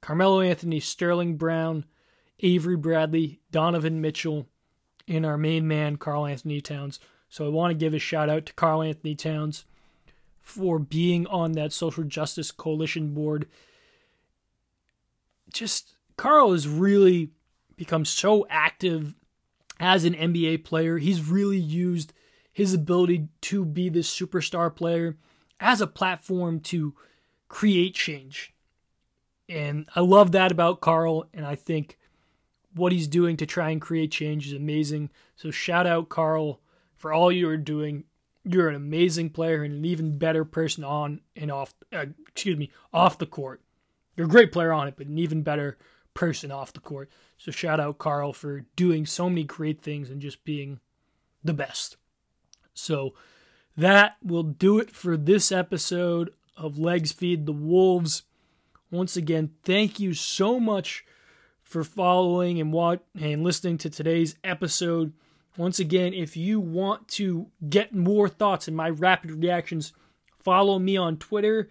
Carmelo 0.00 0.40
Anthony, 0.40 0.78
Sterling 0.78 1.36
Brown, 1.36 1.84
Avery 2.40 2.76
Bradley, 2.76 3.40
Donovan 3.50 4.00
Mitchell, 4.00 4.46
and 5.08 5.26
our 5.26 5.36
main 5.36 5.66
man, 5.66 5.96
Karl-Anthony 5.96 6.60
Towns. 6.60 7.00
So 7.28 7.44
I 7.46 7.48
want 7.48 7.70
to 7.70 7.78
give 7.78 7.94
a 7.94 7.98
shout 7.98 8.30
out 8.30 8.46
to 8.46 8.52
Karl-Anthony 8.54 9.14
Towns 9.14 9.64
for 10.40 10.78
being 10.78 11.26
on 11.26 11.52
that 11.52 11.72
social 11.72 12.04
justice 12.04 12.50
coalition 12.50 13.12
board. 13.12 13.46
Just 15.52 15.94
Karl 16.16 16.52
has 16.52 16.66
really 16.66 17.30
become 17.76 18.04
so 18.04 18.46
active 18.48 19.14
as 19.78 20.04
an 20.04 20.14
NBA 20.14 20.64
player. 20.64 20.98
He's 20.98 21.28
really 21.28 21.58
used 21.58 22.12
his 22.52 22.74
ability 22.74 23.28
to 23.42 23.64
be 23.64 23.88
this 23.88 24.12
superstar 24.12 24.74
player 24.74 25.16
as 25.60 25.80
a 25.80 25.86
platform 25.86 26.60
to 26.60 26.94
create 27.48 27.94
change. 27.94 28.52
And 29.48 29.88
I 29.94 30.00
love 30.00 30.32
that 30.32 30.50
about 30.52 30.80
Karl, 30.80 31.28
and 31.32 31.46
I 31.46 31.54
think 31.54 31.98
what 32.74 32.92
he's 32.92 33.08
doing 33.08 33.36
to 33.38 33.46
try 33.46 33.70
and 33.70 33.80
create 33.80 34.10
change 34.10 34.46
is 34.46 34.52
amazing. 34.52 35.10
So 35.36 35.50
shout 35.50 35.86
out 35.86 36.08
Karl 36.08 36.60
for 36.98 37.12
all 37.12 37.32
you 37.32 37.48
are 37.48 37.56
doing 37.56 38.04
you're 38.44 38.68
an 38.68 38.74
amazing 38.74 39.30
player 39.30 39.62
and 39.62 39.74
an 39.74 39.84
even 39.84 40.16
better 40.16 40.44
person 40.44 40.82
on 40.82 41.20
and 41.36 41.50
off. 41.50 41.74
Uh, 41.92 42.06
excuse 42.28 42.56
me, 42.56 42.70
off 42.92 43.18
the 43.18 43.26
court. 43.26 43.60
You're 44.16 44.26
a 44.26 44.30
great 44.30 44.52
player 44.52 44.72
on 44.72 44.88
it, 44.88 44.94
but 44.96 45.06
an 45.06 45.18
even 45.18 45.42
better 45.42 45.76
person 46.14 46.50
off 46.50 46.72
the 46.72 46.80
court. 46.80 47.10
So 47.36 47.50
shout 47.50 47.78
out 47.78 47.98
Karl 47.98 48.32
for 48.32 48.64
doing 48.74 49.06
so 49.06 49.28
many 49.28 49.44
great 49.44 49.82
things 49.82 50.10
and 50.10 50.20
just 50.20 50.44
being 50.44 50.80
the 51.44 51.52
best. 51.52 51.96
So 52.74 53.14
that 53.76 54.16
will 54.24 54.42
do 54.42 54.78
it 54.78 54.90
for 54.90 55.16
this 55.16 55.52
episode 55.52 56.32
of 56.56 56.78
Legs 56.78 57.12
Feed 57.12 57.46
the 57.46 57.52
Wolves. 57.52 58.22
Once 58.90 59.16
again, 59.16 59.50
thank 59.62 60.00
you 60.00 60.14
so 60.14 60.58
much 60.58 61.04
for 61.62 61.84
following 61.84 62.60
and 62.60 62.72
what 62.72 63.04
and 63.20 63.44
listening 63.44 63.76
to 63.78 63.90
today's 63.90 64.36
episode. 64.42 65.12
Once 65.58 65.80
again, 65.80 66.14
if 66.14 66.36
you 66.36 66.60
want 66.60 67.08
to 67.08 67.48
get 67.68 67.92
more 67.92 68.28
thoughts 68.28 68.68
and 68.68 68.76
my 68.76 68.88
rapid 68.88 69.32
reactions, 69.32 69.92
follow 70.38 70.78
me 70.78 70.96
on 70.96 71.16
Twitter, 71.16 71.68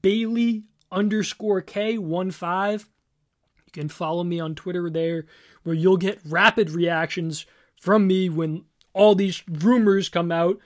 Bailey 0.00 0.64
underscore 0.90 1.60
K 1.60 1.98
one 1.98 2.30
five. 2.30 2.88
You 3.66 3.72
can 3.72 3.88
follow 3.90 4.24
me 4.24 4.40
on 4.40 4.54
Twitter 4.54 4.88
there, 4.88 5.26
where 5.62 5.74
you'll 5.74 5.98
get 5.98 6.20
rapid 6.24 6.70
reactions 6.70 7.44
from 7.78 8.06
me 8.06 8.30
when 8.30 8.64
all 8.94 9.14
these 9.14 9.42
rumors 9.46 10.08
come 10.08 10.32
out 10.32 10.58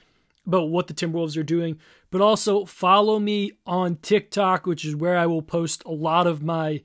about 0.47 0.71
what 0.71 0.87
the 0.87 0.95
Timberwolves 0.95 1.37
are 1.37 1.43
doing. 1.43 1.81
But 2.13 2.21
also 2.21 2.65
follow 2.65 3.19
me 3.19 3.59
on 3.67 3.97
TikTok, 3.97 4.67
which 4.67 4.85
is 4.85 4.95
where 4.95 5.19
I 5.19 5.27
will 5.27 5.43
post 5.43 5.83
a 5.85 5.91
lot 5.91 6.29
of 6.29 6.45
my 6.45 6.83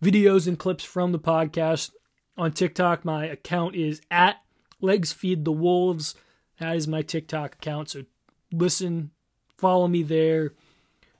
videos 0.00 0.46
and 0.46 0.56
clips 0.56 0.84
from 0.84 1.10
the 1.10 1.18
podcast. 1.18 1.90
On 2.36 2.52
TikTok, 2.52 3.04
my 3.04 3.26
account 3.26 3.74
is 3.74 4.00
at 4.10 4.36
Legs 4.80 5.12
Feed 5.12 5.44
the 5.44 5.52
Wolves. 5.52 6.14
That 6.58 6.76
is 6.76 6.88
my 6.88 7.02
TikTok 7.02 7.54
account. 7.54 7.90
So 7.90 8.04
listen, 8.52 9.10
follow 9.56 9.88
me 9.88 10.02
there 10.02 10.52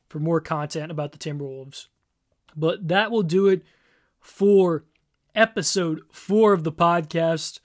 for 0.09 0.19
more 0.19 0.41
content 0.41 0.91
about 0.91 1.13
the 1.13 1.19
Timberwolves. 1.19 1.87
But 2.57 2.89
that 2.89 3.11
will 3.11 3.23
do 3.23 3.49
it 3.49 3.63
for 4.21 4.85
episode 5.35 6.03
four 6.11 6.53
of 6.53 6.65
the 6.65 6.73
podcast. 6.73 7.61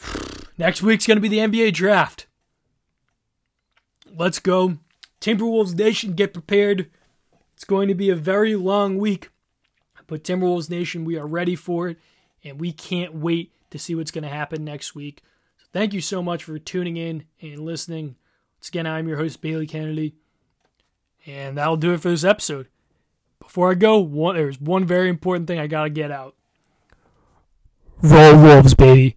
Next 0.58 0.82
week's 0.82 1.06
going 1.06 1.16
to 1.16 1.20
be 1.20 1.28
the 1.28 1.38
NBA 1.38 1.74
draft. 1.74 2.26
Let's 4.14 4.38
go. 4.38 4.78
Timberwolves 5.20 5.74
Nation, 5.74 6.14
get 6.14 6.32
prepared. 6.32 6.90
It's 7.54 7.64
going 7.64 7.88
to 7.88 7.94
be 7.94 8.10
a 8.10 8.16
very 8.16 8.56
long 8.56 8.98
week. 8.98 9.30
But 10.06 10.24
Timberwolves 10.24 10.68
Nation, 10.68 11.04
we 11.04 11.16
are 11.16 11.26
ready 11.26 11.54
for 11.54 11.88
it. 11.88 11.98
And 12.44 12.60
we 12.60 12.72
can't 12.72 13.14
wait 13.14 13.52
to 13.72 13.78
see 13.78 13.94
what's 13.94 14.10
going 14.10 14.22
to 14.22 14.30
happen 14.30 14.64
next 14.64 14.94
week. 14.94 15.22
So 15.58 15.66
thank 15.72 15.92
you 15.92 16.00
so 16.00 16.22
much 16.22 16.44
for 16.44 16.58
tuning 16.58 16.96
in 16.96 17.24
and 17.40 17.58
listening. 17.58 18.16
Once 18.58 18.68
again, 18.68 18.86
I'm 18.86 19.08
your 19.08 19.16
host, 19.16 19.40
Bailey 19.40 19.66
Kennedy. 19.66 20.14
And 21.26 21.58
that'll 21.58 21.76
do 21.76 21.92
it 21.92 22.00
for 22.00 22.10
this 22.10 22.24
episode. 22.24 22.68
Before 23.40 23.70
I 23.70 23.74
go, 23.74 23.98
one, 23.98 24.36
there's 24.36 24.60
one 24.60 24.84
very 24.84 25.08
important 25.08 25.48
thing 25.48 25.58
I 25.58 25.66
got 25.66 25.84
to 25.84 25.90
get 25.90 26.10
out. 26.10 26.36
Roll 28.00 28.40
Wolves, 28.40 28.74
baby. 28.74 29.16